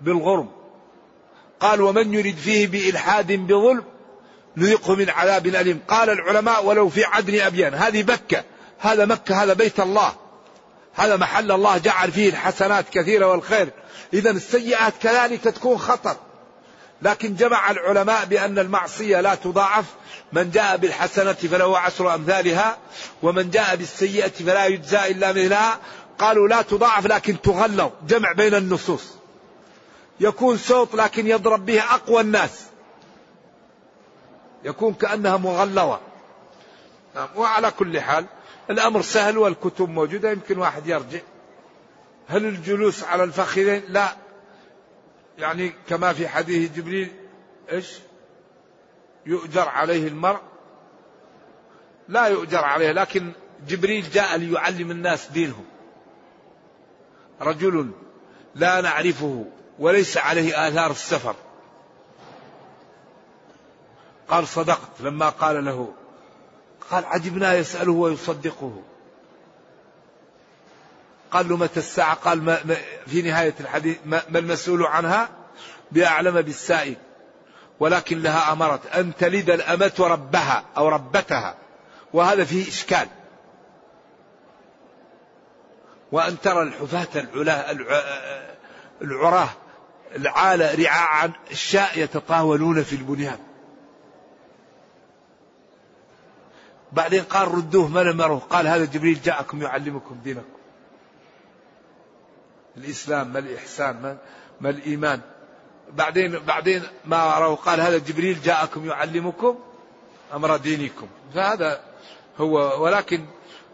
بالغرم. 0.00 0.48
قال 1.60 1.80
ومن 1.80 2.14
يرد 2.14 2.36
فيه 2.36 2.66
بإلحاد 2.66 3.32
بظلم 3.32 3.84
نذقه 4.56 4.94
من 4.94 5.10
عذاب 5.10 5.46
أليم. 5.46 5.80
قال 5.88 6.10
العلماء 6.10 6.64
ولو 6.64 6.88
في 6.88 7.04
عدن 7.04 7.40
أبيان. 7.40 7.74
هذه 7.74 8.02
مكة 8.02 8.44
هذا 8.78 9.04
مكة 9.04 9.42
هذا 9.42 9.52
بيت 9.52 9.80
الله. 9.80 10.12
هذا 10.94 11.16
محل 11.16 11.52
الله 11.52 11.78
جعل 11.78 12.12
فيه 12.12 12.28
الحسنات 12.28 12.84
كثيرة 12.88 13.26
والخير. 13.26 13.68
إذا 14.14 14.30
السيئات 14.30 14.94
كذلك 15.02 15.40
تكون 15.40 15.78
خطر. 15.78 16.16
لكن 17.02 17.34
جمع 17.34 17.70
العلماء 17.70 18.24
بأن 18.24 18.58
المعصية 18.58 19.20
لا 19.20 19.34
تضاعف. 19.34 19.84
من 20.32 20.50
جاء 20.50 20.76
بالحسنة 20.76 21.32
فله 21.32 21.78
عشر 21.78 22.14
أمثالها 22.14 22.78
ومن 23.22 23.50
جاء 23.50 23.76
بالسيئة 23.76 24.28
فلا 24.28 24.66
يجزى 24.66 25.06
إلا 25.06 25.32
مثلها. 25.32 25.78
قالوا 26.18 26.48
لا 26.48 26.62
تضاعف 26.62 27.06
لكن 27.06 27.40
تغلظ 27.40 27.90
جمع 28.06 28.32
بين 28.32 28.54
النصوص. 28.54 29.14
يكون 30.20 30.56
صوت 30.56 30.94
لكن 30.94 31.26
يضرب 31.26 31.66
به 31.66 31.80
أقوى 31.82 32.20
الناس. 32.20 32.66
يكون 34.64 34.94
كأنها 34.94 35.36
مغلظة. 35.36 36.00
نعم 37.14 37.28
وعلى 37.36 37.70
كل 37.70 38.00
حال 38.00 38.26
الأمر 38.70 39.02
سهل 39.02 39.38
والكتب 39.38 39.88
موجودة 39.88 40.30
يمكن 40.30 40.58
واحد 40.58 40.86
يرجع. 40.86 41.20
هل 42.28 42.46
الجلوس 42.46 43.04
على 43.04 43.24
الفخذين؟ 43.24 43.82
لا. 43.88 44.16
يعني 45.38 45.72
كما 45.88 46.12
في 46.12 46.28
حديث 46.28 46.72
جبريل 46.72 47.12
إيش؟ 47.72 47.88
يؤجر 49.26 49.68
عليه 49.68 50.08
المرء. 50.08 50.40
لا 52.08 52.26
يؤجر 52.26 52.64
عليه 52.64 52.92
لكن 52.92 53.32
جبريل 53.68 54.10
جاء 54.10 54.36
ليعلم 54.36 54.90
الناس 54.90 55.26
دينهم. 55.26 55.64
رجل 57.44 57.90
لا 58.54 58.80
نعرفه 58.80 59.44
وليس 59.78 60.16
عليه 60.16 60.68
آثار 60.68 60.90
السفر. 60.90 61.34
قال 64.28 64.48
صدقت 64.48 65.00
لما 65.00 65.28
قال 65.28 65.64
له 65.64 65.92
قال 66.90 67.04
عجبنا 67.04 67.54
يسأله 67.54 67.92
ويصدقه. 67.92 68.82
قال 71.30 71.48
له 71.48 71.56
متى 71.56 71.80
الساعة؟ 71.80 72.14
قال 72.14 72.42
ما 72.42 72.76
في 73.06 73.22
نهاية 73.22 73.54
الحديث 73.60 73.96
ما 74.04 74.38
المسؤول 74.38 74.82
عنها؟ 74.82 75.28
بأعلم 75.92 76.42
بالسائل. 76.42 76.96
ولكن 77.80 78.22
لها 78.22 78.52
أمرت 78.52 78.86
أن 78.86 79.12
تلد 79.16 79.50
الأمة 79.50 79.94
ربها 79.98 80.64
أو 80.76 80.88
ربتها. 80.88 81.54
وهذا 82.12 82.44
فيه 82.44 82.68
إشكال. 82.68 83.08
وأن 86.14 86.40
ترى 86.40 86.62
الحفاة 86.62 87.22
العلاه 87.34 87.76
العراه 89.02 89.48
العالة 90.16 90.84
رعاعا 90.84 91.32
الشاء 91.50 91.98
يتطاولون 91.98 92.82
في 92.82 92.96
البنيان. 92.96 93.38
بعدين 96.92 97.22
قال 97.22 97.48
ردوه 97.48 97.88
من 97.88 98.08
أمره 98.08 98.42
قال 98.50 98.66
هذا 98.66 98.84
جبريل 98.84 99.22
جاءكم 99.22 99.62
يعلمكم 99.62 100.20
دينكم. 100.24 100.58
الإسلام 102.76 103.32
ما 103.32 103.38
الإحسان 103.38 104.02
ما, 104.02 104.18
ما 104.60 104.70
الإيمان. 104.70 105.20
بعدين 105.92 106.38
بعدين 106.38 106.82
ما 107.04 107.38
رأوا 107.38 107.56
قال 107.56 107.80
هذا 107.80 107.98
جبريل 107.98 108.42
جاءكم 108.42 108.86
يعلمكم 108.86 109.58
أمر 110.34 110.56
دينكم. 110.56 111.08
فهذا 111.34 111.80
هو 112.38 112.82
ولكن 112.84 113.24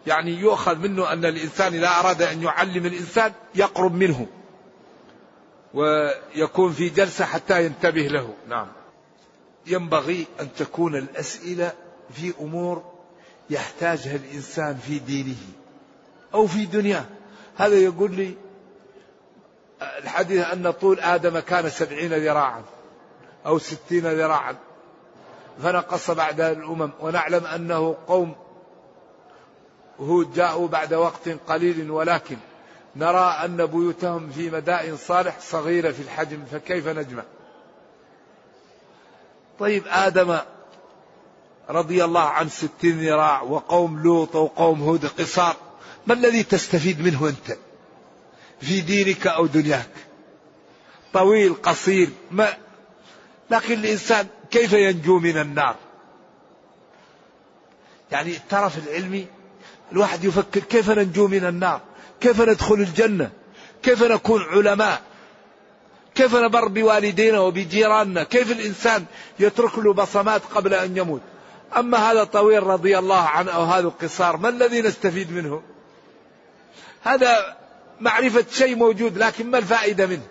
يعني 0.07 0.31
يؤخذ 0.31 0.77
منه 0.77 1.13
أن 1.13 1.25
الإنسان 1.25 1.73
إذا 1.73 1.87
أراد 1.87 2.21
أن 2.21 2.43
يعلم 2.43 2.85
الإنسان 2.85 3.31
يقرب 3.55 3.93
منه 3.93 4.27
ويكون 5.73 6.71
في 6.71 6.89
جلسة 6.89 7.25
حتى 7.25 7.65
ينتبه 7.65 8.01
له. 8.01 8.33
نعم. 8.47 8.67
ينبغي 9.67 10.27
أن 10.39 10.47
تكون 10.57 10.95
الأسئلة 10.95 11.71
في 12.13 12.33
أمور 12.41 12.83
يحتاجها 13.49 14.15
الإنسان 14.15 14.77
في 14.77 14.99
دينه 14.99 15.35
أو 16.33 16.47
في 16.47 16.65
دنياه. 16.65 17.05
هذا 17.55 17.75
يقول 17.75 18.11
لي 18.11 18.35
الحديث 19.81 20.47
أن 20.47 20.71
طول 20.71 20.99
آدم 20.99 21.39
كان 21.39 21.69
سبعين 21.69 22.13
ذراعا 22.13 22.63
أو 23.45 23.59
ستين 23.59 24.07
ذراعا. 24.07 24.55
فنقص 25.63 26.11
بعد 26.11 26.41
الأمم. 26.41 26.91
ونعلم 26.99 27.45
أنه 27.45 27.97
قوم 28.07 28.35
هود 30.01 30.33
جاءوا 30.33 30.67
بعد 30.67 30.93
وقت 30.93 31.29
قليل 31.29 31.91
ولكن 31.91 32.37
نرى 32.95 33.37
أن 33.45 33.65
بيوتهم 33.65 34.31
في 34.31 34.49
مدائن 34.49 34.97
صالح 34.97 35.39
صغيرة 35.39 35.91
في 35.91 36.01
الحجم 36.01 36.45
فكيف 36.51 36.87
نجمع؟ 36.87 37.23
طيب 39.59 39.83
آدم 39.87 40.37
رضي 41.69 42.03
الله 42.03 42.21
عن 42.21 42.49
ستين 42.49 42.99
ذراع 42.99 43.41
وقوم 43.41 44.03
لوط 44.03 44.35
وقوم 44.35 44.81
هود 44.81 45.05
قصار 45.05 45.55
ما 46.07 46.13
الذي 46.13 46.43
تستفيد 46.43 47.01
منه 47.01 47.27
أنت 47.27 47.57
في 48.61 48.81
دينك 48.81 49.27
أو 49.27 49.45
دنياك؟ 49.45 49.89
طويل 51.13 51.53
قصير 51.53 52.09
ما؟ 52.31 52.53
لكن 53.51 53.73
الإنسان 53.73 54.27
كيف 54.51 54.73
ينجو 54.73 55.19
من 55.19 55.37
النار؟ 55.37 55.75
يعني 58.11 58.35
الترف 58.35 58.87
العلمي 58.87 59.27
الواحد 59.91 60.23
يفكر 60.23 60.59
كيف 60.59 60.89
ننجو 60.89 61.27
من 61.27 61.45
النار؟ 61.45 61.81
كيف 62.21 62.41
ندخل 62.41 62.75
الجنة؟ 62.75 63.31
كيف 63.83 64.03
نكون 64.03 64.41
علماء؟ 64.41 65.01
كيف 66.15 66.35
نبر 66.35 66.67
بوالدينا 66.67 67.39
وبجيراننا؟ 67.39 68.23
كيف 68.23 68.51
الإنسان 68.51 69.05
يترك 69.39 69.79
له 69.79 69.93
بصمات 69.93 70.41
قبل 70.55 70.73
أن 70.73 70.97
يموت؟ 70.97 71.21
أما 71.77 71.97
هذا 72.11 72.23
طويل 72.23 72.63
رضي 72.63 72.97
الله 72.97 73.21
عنه 73.21 73.51
أو 73.51 73.63
هذا 73.63 73.87
القصار 73.87 74.37
ما 74.37 74.49
الذي 74.49 74.81
نستفيد 74.81 75.31
منه؟ 75.31 75.61
هذا 77.03 77.57
معرفة 77.99 78.45
شيء 78.51 78.75
موجود 78.75 79.17
لكن 79.17 79.51
ما 79.51 79.57
الفائدة 79.57 80.05
منه؟ 80.05 80.27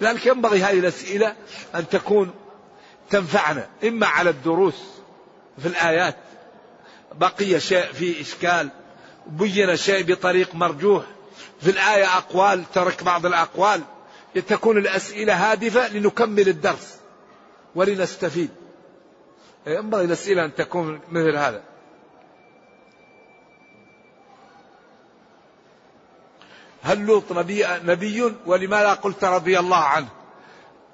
لذلك 0.00 0.26
ينبغي 0.26 0.62
هذه 0.62 0.78
الأسئلة 0.78 1.34
أن 1.74 1.88
تكون 1.88 2.30
تنفعنا 3.10 3.66
إما 3.84 4.06
على 4.06 4.30
الدروس 4.30 4.82
في 5.58 5.68
الآيات 5.68 6.16
بقي 7.14 7.60
شيء 7.60 7.92
في 7.92 8.20
إشكال 8.20 8.68
بين 9.26 9.76
شيء 9.76 10.04
بطريق 10.04 10.54
مرجوح. 10.54 11.04
في 11.60 11.70
الآية 11.70 12.16
أقوال 12.16 12.64
ترك 12.74 13.04
بعض 13.04 13.26
الأقوال. 13.26 13.82
تكون 14.48 14.78
الأسئلة 14.78 15.52
هادفة 15.52 15.88
لنكمل 15.88 16.48
الدرس 16.48 16.98
ولنستفيد. 17.74 18.50
ينبغي 19.66 20.04
الأسئلة 20.04 20.44
أن 20.44 20.54
تكون 20.54 21.00
مثل 21.10 21.36
هذا. 21.36 21.62
هل 26.82 27.06
لوط 27.06 27.32
نبي, 27.32 27.66
نبي؟ 27.84 28.34
ولماذا 28.46 28.92
قلت 28.92 29.24
رضي 29.24 29.58
الله 29.58 29.84
عنه؟ 29.84 30.08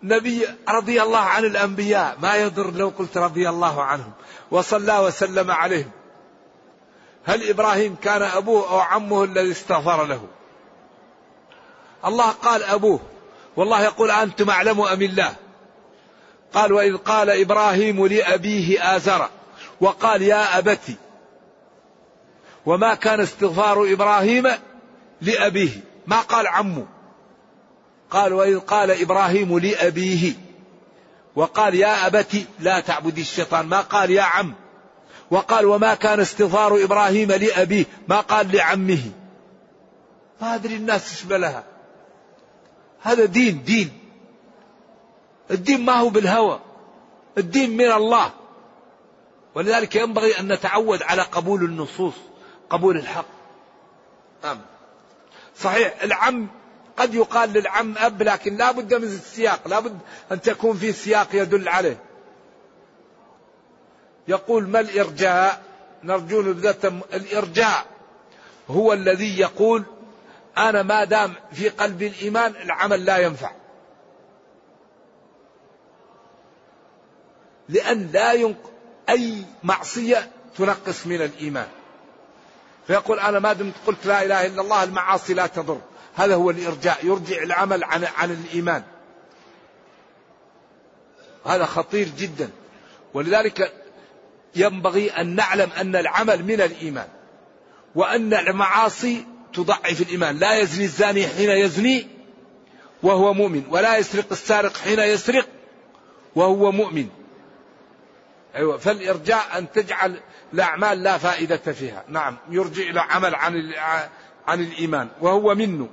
نبي 0.03 0.47
رضي 0.69 1.03
الله 1.03 1.19
عن 1.19 1.45
الأنبياء. 1.45 2.17
ما 2.23 2.37
يضر 2.37 2.71
لو 2.71 2.89
قلت 2.89 3.19
رضي 3.19 3.49
الله 3.49 3.83
عنهم. 3.83 4.13
وصلى 4.51 4.99
وسلم 4.99 5.51
عليهم. 5.51 5.91
هل 7.27 7.49
إبراهيم 7.49 7.97
كان 8.03 8.23
أبوه 8.23 8.71
أو 8.71 8.79
عمه 8.79 9.25
الذي 9.25 9.51
استغفر 9.51 10.05
له؟ 10.05 10.21
الله 12.05 12.31
قال 12.31 12.63
أبوه 12.63 13.01
والله 13.57 13.83
يقول 13.83 14.11
أنتم 14.11 14.51
أعلم 14.51 14.81
أم 14.81 15.03
الله؟ 15.03 15.35
قال 16.55 16.73
وإذ 16.73 16.97
قال 16.97 17.31
إبراهيم 17.31 18.07
لأبيه 18.07 18.97
آزر 18.97 19.29
وقال 19.81 20.23
يا 20.23 20.59
أبتي 20.59 20.97
وما 22.67 22.95
كان 22.95 23.21
استغفار 23.21 23.93
إبراهيم 23.93 24.49
لأبيه؟ 25.21 25.71
ما 26.07 26.21
قال 26.21 26.47
عمه. 26.47 26.87
قال 28.11 28.33
وإذ 28.33 28.59
قال 28.59 28.91
إبراهيم 28.91 29.59
لأبيه 29.59 30.33
وقال 31.37 31.75
يا 31.75 32.07
أبتي 32.07 32.47
لا 32.61 32.81
تعبدي 32.81 33.21
الشيطان 33.21 33.67
ما 33.67 33.81
قال 33.81 34.11
يا 34.11 34.23
عم؟ 34.23 34.55
وقال 35.31 35.67
وما 35.67 35.95
كان 35.95 36.21
استغفار 36.21 36.85
إبراهيم 36.85 37.33
لأبيه؟ 37.33 37.85
ما 38.09 38.21
قال 38.21 38.57
لعمه. 38.57 39.11
ما 40.41 40.55
أدري 40.55 40.77
الناس 40.77 41.11
إيش 41.11 41.23
بلها. 41.23 41.65
هذا 43.01 43.25
دين 43.25 43.65
دين. 43.65 43.99
الدين 45.51 45.85
ما 45.85 45.93
هو 45.93 46.09
بالهوى. 46.09 46.61
الدين 47.39 47.77
من 47.77 47.93
الله. 47.93 48.33
ولذلك 49.55 49.97
ينبغي 49.97 50.41
أن 50.41 50.53
نتعود 50.53 51.03
على 51.03 51.23
قبول 51.23 51.65
النصوص 51.65 52.15
قبول 52.71 52.97
الحق. 52.97 53.27
نعم. 54.45 54.59
صحيح 55.59 56.03
العم 56.03 56.49
قد 56.97 57.15
يقال 57.15 57.53
للعم 57.53 57.95
أب 57.99 58.23
لكن 58.23 58.57
لا 58.57 58.73
بد 58.73 58.95
من 58.95 59.05
السياق 59.05 59.69
لا 59.69 59.81
بد 59.81 59.99
أن 60.33 60.41
تكون 60.41 60.77
في 60.77 60.93
سياق 60.93 61.29
يدل 61.33 61.69
عليه. 61.69 61.99
يقول 64.29 64.69
ما 64.69 64.81
الإرجاء؟ 64.81 65.63
نرجو 66.05 66.43
نبذة 66.43 67.01
الإرجاء. 67.15 67.87
هو 68.69 68.93
الذي 68.93 69.39
يقول 69.39 69.85
أنا 70.59 70.83
ما 70.83 71.05
دام 71.05 71.35
في 71.53 71.69
قلبي 71.69 72.07
الإيمان 72.07 72.57
العمل 72.57 73.05
لا 73.05 73.19
ينفع. 73.19 73.51
لأن 77.69 78.11
لا 78.13 78.33
ينق 78.33 78.71
أي 79.09 79.45
معصية 79.63 80.31
تنقص 80.59 81.07
من 81.07 81.23
الإيمان. 81.23 81.69
فيقول 82.87 83.19
أنا 83.21 83.39
ما 83.39 83.53
دمت 83.53 83.75
قلت 83.87 84.07
لا 84.07 84.25
إله 84.25 84.47
إلا 84.47 84.63
الله 84.63 84.83
المعاصي 84.83 85.35
لا 85.35 85.47
تضر. 85.47 85.81
هذا 86.15 86.35
هو 86.35 86.51
الإرجاء 86.51 87.07
يرجع 87.07 87.43
العمل 87.43 87.85
عن, 87.85 88.05
عن 88.05 88.31
الإيمان. 88.31 88.83
هذا 91.47 91.67
خطير 91.67 92.09
جدا. 92.19 92.51
ولذلك 93.15 93.86
ينبغي 94.57 95.11
أن 95.11 95.35
نعلم 95.35 95.71
أن 95.81 95.97
العمل 95.97 96.45
من 96.45 96.61
الإيمان 96.61 97.09
وأن 97.95 98.35
المعاصي 98.35 99.27
تضعف 99.53 100.01
الإيمان. 100.01 100.39
لا 100.39 100.59
يزني 100.59 100.85
الزاني 100.85 101.27
حين 101.27 101.51
يزني 101.51 102.07
وهو 103.03 103.35
مؤمن 103.35 103.63
ولا 103.71 103.99
يسرق 103.99 104.27
السارق 104.33 104.77
حين 104.77 104.99
يسرق 104.99 105.47
وهو 106.35 106.73
مؤمن. 106.73 107.09
أيوة 108.57 108.77
فالإرجاء 108.77 109.59
أن 109.59 109.73
تجعل 109.73 110.21
الأعمال 110.55 111.03
لا 111.03 111.19
فائدة 111.19 111.57
فيها. 111.73 112.05
نعم 112.09 112.37
يرجع 112.51 112.83
إلى 112.83 113.01
عمل 113.01 113.35
عن 113.35 113.53
عن 114.47 114.61
الإيمان 114.61 115.09
وهو 115.21 115.55
منه. 115.55 115.89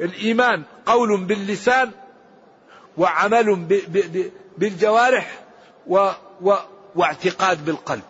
الإيمان 0.00 0.62
قول 0.86 1.24
باللسان 1.24 1.90
وعمل 2.96 3.80
بالجوارح 4.58 5.38
و 5.86 6.10
و 6.42 6.54
واعتقاد 6.94 7.64
بالقلب. 7.64 8.02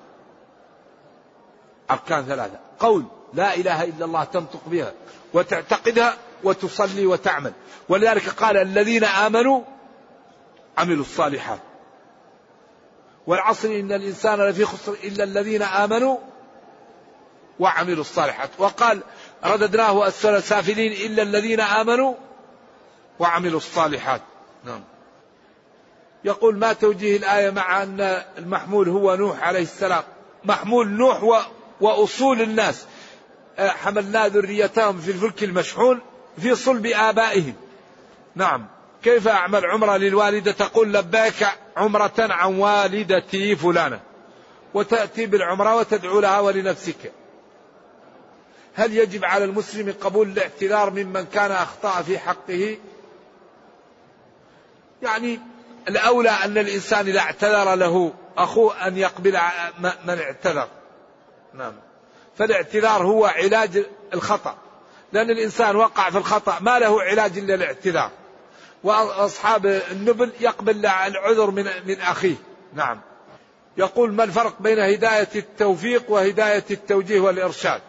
أركان 1.90 2.24
ثلاثة. 2.24 2.58
قول 2.80 3.04
لا 3.34 3.54
إله 3.54 3.84
إلا 3.84 4.04
الله 4.04 4.24
تنطق 4.24 4.60
بها 4.66 4.92
وتعتقدها 5.34 6.16
وتصلي 6.44 7.06
وتعمل. 7.06 7.52
ولذلك 7.88 8.28
قال 8.28 8.56
الذين 8.56 9.04
آمنوا 9.04 9.62
عملوا 10.78 11.04
الصالحات. 11.04 11.60
والعصر 13.26 13.68
إن 13.68 13.92
الإنسان 13.92 14.40
لفي 14.40 14.64
خسر 14.64 14.92
إلا 14.92 15.24
الذين 15.24 15.62
آمنوا 15.62 16.16
وعملوا 17.60 18.00
الصالحات. 18.00 18.50
وقال 18.58 19.02
رددناه 19.44 20.08
أسفل 20.08 20.42
سافلين 20.42 20.92
إلا 20.92 21.22
الذين 21.22 21.60
آمنوا 21.60 22.14
وعملوا 23.18 23.56
الصالحات. 23.56 24.20
نعم. 24.64 24.80
يقول 26.24 26.58
ما 26.58 26.72
توجيه 26.72 27.16
الآية 27.16 27.50
مع 27.50 27.82
أن 27.82 28.22
المحمول 28.38 28.88
هو 28.88 29.16
نوح 29.16 29.42
عليه 29.42 29.62
السلام. 29.62 30.02
محمول 30.44 30.88
نوح 30.88 31.24
و... 31.24 31.38
وأصول 31.80 32.42
الناس. 32.42 32.86
آه، 33.58 33.68
حملنا 33.68 34.28
ذريتهم 34.28 34.98
في 34.98 35.10
الفلك 35.10 35.44
المشحون 35.44 36.00
في 36.38 36.54
صلب 36.54 36.86
آبائهم. 36.86 37.54
نعم. 38.34 38.66
كيف 39.02 39.28
أعمل 39.28 39.66
عمرة 39.66 39.96
للوالدة؟ 39.96 40.52
تقول 40.52 40.92
لبيك 40.92 41.46
عمرة 41.76 42.12
عن 42.18 42.54
والدتي 42.54 43.56
فلانة. 43.56 44.00
وتأتي 44.74 45.26
بالعمرة 45.26 45.76
وتدعو 45.76 46.20
لها 46.20 46.40
ولنفسك. 46.40 47.12
هل 48.74 48.96
يجب 48.96 49.24
على 49.24 49.44
المسلم 49.44 49.94
قبول 50.00 50.28
الاعتذار 50.28 50.90
ممن 50.90 51.24
كان 51.24 51.50
أخطأ 51.50 52.02
في 52.02 52.18
حقه؟ 52.18 52.76
يعني 55.02 55.40
الأولى 55.88 56.30
أن 56.30 56.58
الإنسان 56.58 57.08
إذا 57.08 57.20
اعتذر 57.20 57.74
له 57.74 58.12
أخوه 58.38 58.86
أن 58.86 58.96
يقبل 58.98 59.38
من 60.04 60.18
اعتذر. 60.18 60.68
نعم. 61.54 61.72
فالاعتذار 62.38 63.06
هو 63.06 63.26
علاج 63.26 63.86
الخطأ. 64.14 64.56
لأن 65.12 65.30
الإنسان 65.30 65.76
وقع 65.76 66.10
في 66.10 66.18
الخطأ 66.18 66.58
ما 66.60 66.78
له 66.78 67.02
علاج 67.02 67.38
إلا 67.38 67.54
الاعتذار. 67.54 68.10
وأصحاب 68.84 69.66
النبل 69.66 70.32
يقبل 70.40 70.86
العذر 70.86 71.50
من, 71.50 71.66
من 71.86 72.00
أخيه. 72.00 72.34
نعم. 72.74 73.00
يقول 73.76 74.12
ما 74.12 74.24
الفرق 74.24 74.62
بين 74.62 74.78
هداية 74.78 75.28
التوفيق 75.36 76.10
وهداية 76.10 76.64
التوجيه 76.70 77.20
والإرشاد؟ 77.20 77.80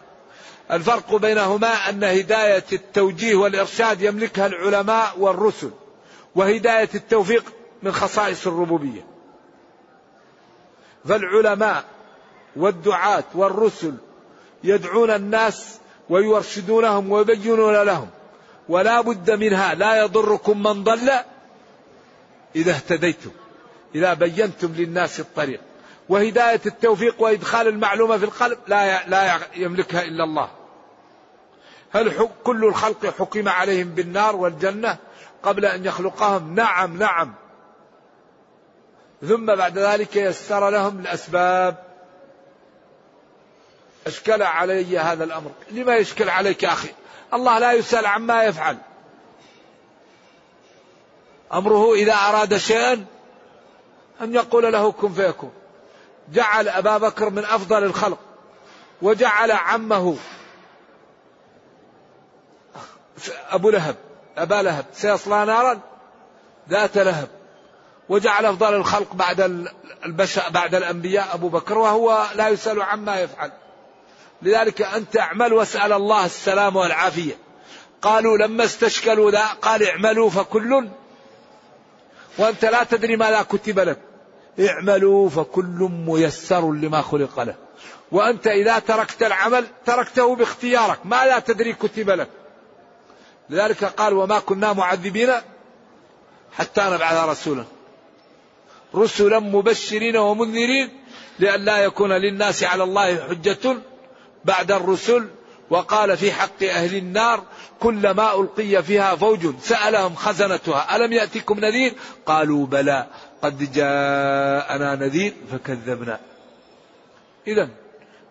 الفرق 0.72 1.16
بينهما 1.16 1.88
أن 1.88 2.04
هداية 2.04 2.64
التوجيه 2.72 3.34
والإرشاد 3.34 4.02
يملكها 4.02 4.46
العلماء 4.46 5.14
والرسل. 5.18 5.70
وهداية 6.34 6.88
التوفيق 6.94 7.53
من 7.84 7.92
خصائص 7.92 8.46
الربوبية. 8.46 9.06
فالعلماء 11.08 11.84
والدعاة 12.56 13.24
والرسل 13.34 13.94
يدعون 14.64 15.10
الناس 15.10 15.78
ويرشدونهم 16.10 17.12
ويبينون 17.12 17.82
لهم. 17.82 18.10
ولا 18.68 19.00
بد 19.00 19.30
منها 19.30 19.74
لا 19.74 20.02
يضركم 20.02 20.62
من 20.62 20.84
ضل 20.84 21.10
إذا 22.56 22.72
اهتديتم 22.72 23.30
إذا 23.94 24.14
بينتم 24.14 24.72
للناس 24.72 25.20
الطريق. 25.20 25.60
وهداية 26.08 26.60
التوفيق 26.66 27.22
وإدخال 27.22 27.68
المعلومة 27.68 28.18
في 28.18 28.24
القلب 28.24 28.58
لا 28.68 29.08
لا 29.08 29.38
يملكها 29.56 30.02
إلا 30.02 30.24
الله. 30.24 30.50
هل 31.92 32.28
كل 32.44 32.64
الخلق 32.64 33.06
حكم 33.06 33.48
عليهم 33.48 33.88
بالنار 33.88 34.36
والجنة 34.36 34.96
قبل 35.42 35.64
أن 35.64 35.84
يخلقهم؟ 35.84 36.54
نعم 36.54 36.98
نعم. 36.98 37.34
ثم 39.28 39.54
بعد 39.54 39.78
ذلك 39.78 40.16
يسر 40.16 40.70
لهم 40.70 41.00
الأسباب. 41.00 41.84
أشكل 44.06 44.42
علي 44.42 44.98
هذا 44.98 45.24
الأمر. 45.24 45.50
لما 45.70 45.96
يشكل 45.96 46.28
عليك 46.28 46.64
أخي؟ 46.64 46.88
الله 47.34 47.58
لا 47.58 47.72
يسأل 47.72 48.06
عما 48.06 48.44
يفعل. 48.44 48.78
أمره 51.52 51.94
إذا 51.94 52.14
أراد 52.14 52.56
شيئا 52.56 53.06
أن 54.20 54.34
يقول 54.34 54.72
له 54.72 54.92
كن 54.92 55.12
فيكون. 55.12 55.52
جعل 56.32 56.68
أبا 56.68 56.98
بكر 56.98 57.30
من 57.30 57.44
أفضل 57.44 57.84
الخلق. 57.84 58.18
وجعل 59.02 59.50
عمه 59.50 60.16
أبو 63.50 63.70
لهب 63.70 63.96
أبا 64.38 64.62
لهب 64.62 64.84
سيصلى 64.92 65.44
نارا 65.44 65.80
ذات 66.68 66.96
لهب. 66.96 67.28
وجعل 68.08 68.46
أفضل 68.46 68.74
الخلق 68.74 69.14
بعد 69.14 69.68
البشر 70.04 70.42
بعد 70.50 70.74
الأنبياء 70.74 71.34
أبو 71.34 71.48
بكر 71.48 71.78
وهو 71.78 72.26
لا 72.34 72.48
يسأل 72.48 72.82
عما 72.82 73.20
يفعل. 73.20 73.52
لذلك 74.42 74.82
أنت 74.82 75.16
اعمل 75.16 75.52
واسأل 75.52 75.92
الله 75.92 76.24
السلام 76.24 76.76
والعافية. 76.76 77.38
قالوا 78.02 78.38
لما 78.38 78.64
استشكلوا 78.64 79.30
ذا 79.30 79.46
قال 79.46 79.88
اعملوا 79.88 80.30
فكل 80.30 80.88
وأنت 82.38 82.64
لا 82.64 82.84
تدري 82.84 83.16
ماذا 83.16 83.42
كتب 83.42 83.78
لك. 83.78 83.98
اعملوا 84.60 85.28
فكل 85.28 85.90
ميسر 86.06 86.72
لما 86.72 87.02
خلق 87.02 87.40
له. 87.40 87.54
وأنت 88.12 88.46
إذا 88.46 88.78
تركت 88.78 89.22
العمل 89.22 89.66
تركته 89.86 90.36
باختيارك. 90.36 90.98
ما 91.04 91.26
لا 91.26 91.38
تدري 91.38 91.72
كتب 91.72 92.10
لك؟ 92.10 92.28
لذلك 93.50 93.84
قال 93.84 94.12
وما 94.12 94.38
كنا 94.38 94.72
معذبين 94.72 95.32
حتى 96.52 96.82
نبعث 96.82 97.28
رسولا. 97.28 97.64
رسلا 98.94 99.38
مبشرين 99.38 100.16
ومنذرين 100.16 100.88
لئلا 101.38 101.78
يكون 101.78 102.12
للناس 102.12 102.64
على 102.64 102.82
الله 102.82 103.28
حجة 103.28 103.76
بعد 104.44 104.72
الرسل 104.72 105.28
وقال 105.70 106.16
في 106.16 106.32
حق 106.32 106.62
أهل 106.62 106.96
النار 106.96 107.42
كلما 107.80 108.40
ألقي 108.40 108.82
فيها 108.82 109.16
فوج 109.16 109.54
سألهم 109.60 110.14
خزنتها. 110.14 110.96
ألم 110.96 111.12
يأتكم 111.12 111.60
نذير؟ 111.60 111.94
قالوا 112.26 112.66
بلى. 112.66 113.06
قد 113.42 113.72
جاءنا 113.72 114.94
نذير 114.94 115.34
فكذبنا. 115.52 116.20
إذا 117.46 117.68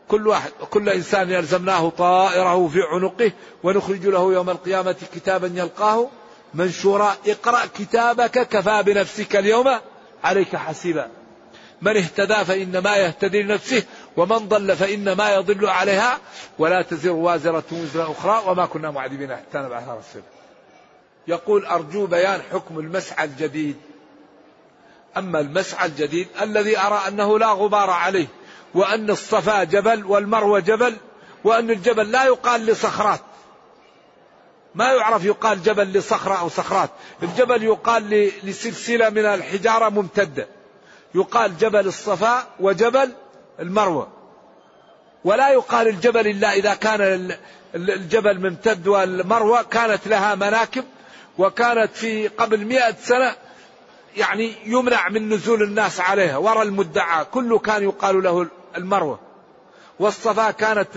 كل 0.07 0.27
واحد 0.27 0.51
كل 0.69 0.89
إنسان 0.89 1.31
يلزمناه 1.31 1.89
طائره 1.89 2.67
في 2.67 2.79
عنقه 2.81 3.31
ونخرج 3.63 4.07
له 4.07 4.33
يوم 4.33 4.49
القيامة 4.49 4.95
كتابا 5.15 5.51
يلقاه 5.55 6.09
منشورا. 6.53 7.15
اقرأ 7.27 7.65
كتابك 7.65 8.47
كفى 8.47 8.83
بنفسك 8.83 9.35
اليوم. 9.35 9.79
عليك 10.23 10.55
حسيبا 10.55 11.09
من 11.81 11.97
اهتدى 11.97 12.45
فإنما 12.45 12.95
يهتدي 12.97 13.43
لنفسه 13.43 13.83
ومن 14.17 14.37
ضل 14.37 14.75
فإنما 14.75 15.33
يضل 15.33 15.65
عليها. 15.65 16.19
ولا 16.59 16.81
تزر 16.81 17.11
وازرة 17.11 17.63
وزر 17.71 18.11
أخرى 18.11 18.43
وما 18.45 18.65
كنا 18.65 18.91
معذبين 18.91 19.35
حتى 19.35 19.57
نبعث 19.57 19.83
رسولا 19.83 20.23
يقول 21.27 21.65
أرجو 21.65 22.05
بيان 22.05 22.41
حكم 22.51 22.79
المسعى 22.79 23.25
الجديد. 23.25 23.77
أما 25.17 25.39
المسعى 25.39 25.85
الجديد 25.87 26.27
الذي 26.41 26.79
أرى 26.79 27.01
أنه 27.07 27.39
لا 27.39 27.47
غبار 27.47 27.89
عليه 27.89 28.27
وأن 28.73 29.09
الصفا 29.09 29.63
جبل 29.63 30.05
والمروة 30.05 30.59
جبل 30.59 30.95
وأن 31.43 31.69
الجبل 31.71 32.11
لا 32.11 32.25
يقال 32.25 32.65
لصخرات. 32.65 33.19
ما 34.75 34.91
يعرف 34.91 35.25
يقال 35.25 35.63
جبل 35.63 35.93
لصخرة 35.93 36.33
أو 36.33 36.49
صخرات 36.49 36.89
الجبل 37.23 37.63
يقال 37.63 38.31
لسلسلة 38.43 39.09
من 39.09 39.25
الحجارة 39.25 39.89
ممتدة. 39.89 40.47
يقال 41.15 41.57
جبل 41.57 41.87
الصفا 41.87 42.47
وجبل 42.59 43.11
المروة. 43.59 44.07
ولا 45.23 45.49
يقال 45.49 45.87
الجبل 45.87 46.27
إلا 46.27 46.53
إذا 46.53 46.73
كان 46.73 47.31
الجبل 47.75 48.49
ممتد 48.49 48.87
والمروة 48.87 49.61
كانت 49.63 50.07
لها 50.07 50.35
مناكب 50.35 50.83
وكانت 51.37 51.95
في 51.95 52.27
قبل 52.27 52.65
مئة 52.65 52.95
سنة 53.01 53.35
يعني 54.17 54.53
يمنع 54.65 55.09
من 55.09 55.29
نزول 55.29 55.63
الناس 55.63 55.99
عليها 55.99 56.37
وراء 56.37 56.63
المدعى. 56.63 57.25
كله 57.25 57.59
كان 57.59 57.83
يقال 57.83 58.23
له 58.23 58.47
المروة. 58.77 59.19
والصفا 59.99 60.51
كانت 60.51 60.87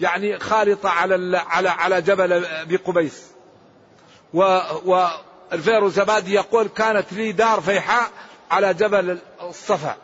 يعني 0.00 0.38
خالطة 0.38 0.88
على 0.88 1.38
على 1.38 1.68
على 1.68 2.02
جبل 2.02 2.46
بقبيس 2.64 3.22
و 4.34 4.60
والفيروزبادي 4.84 6.34
يقول 6.34 6.68
كانت 6.68 7.12
لي 7.12 7.32
دار 7.32 7.60
فيحاء 7.60 8.10
على 8.50 8.74
جبل 8.74 9.18
الصفا. 9.42 9.96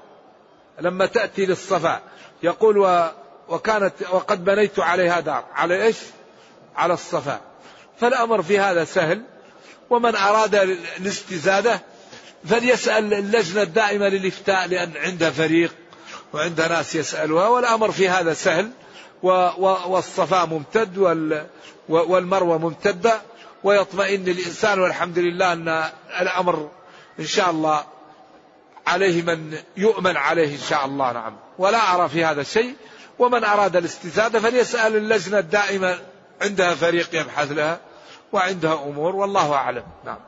لما 0.81 1.07
تأتي 1.07 1.47
للصفا. 1.47 2.01
يقول 2.43 2.79
و 2.79 3.11
وكانت 3.49 3.95
وقد 4.11 4.45
بنيت 4.45 4.79
عليها 4.79 5.21
دار. 5.21 5.45
على 5.55 5.83
إيش؟ 5.83 5.97
على 6.77 6.95
الصفا. 6.95 7.41
فالأمر 8.01 8.43
في 8.43 8.59
هذا 8.59 8.85
سهل. 8.85 9.23
ومن 9.91 10.17
أراد 10.17 10.55
الاستزادة 10.99 11.81
فليسأل 12.45 13.15
اللجنة 13.15 13.63
الدائمة 13.63 14.09
للإفتاء 14.09 14.69
لأن 14.69 14.93
عندها 14.97 15.31
فريق 15.31 15.75
وعندها 16.33 16.69
ناس 16.69 16.95
يسألها 16.95 17.49
والأمر 17.49 17.93
في 17.93 18.09
هذا 18.09 18.35
سهل. 18.35 18.71
والصفا 19.23 20.45
ممتد 20.45 20.99
والمروة 21.89 22.59
ممتدة 22.59 23.21
ويطمئن 23.65 24.29
الإنسان 24.29 24.81
والحمد 24.81 25.19
لله 25.19 25.53
أن 25.53 25.85
الأمر 26.21 26.71
إن 27.21 27.27
شاء 27.27 27.51
الله 27.51 27.85
عليه 28.87 29.23
من 29.23 29.59
يؤمن 29.77 30.17
عليه 30.17 30.55
إن 30.55 30.61
شاء 30.69 30.85
الله 30.85 31.13
نعم. 31.13 31.37
ولا 31.59 31.95
أرى 31.95 32.09
في 32.09 32.25
هذا 32.25 32.43
شيء 32.43 32.75
ومن 33.19 33.45
أراد 33.45 33.77
الاستزادة 33.77 34.41
فليسأل 34.41 34.97
اللجنة 34.97 35.39
الدائمة 35.39 35.99
عندها 36.43 36.75
فريق 36.75 37.15
يبحث 37.21 37.53
لها 37.53 37.81
وعندها 38.33 38.75
أمور 38.75 39.17
والله 39.17 39.53
أعلم. 39.53 39.85
نعم. 40.05 40.19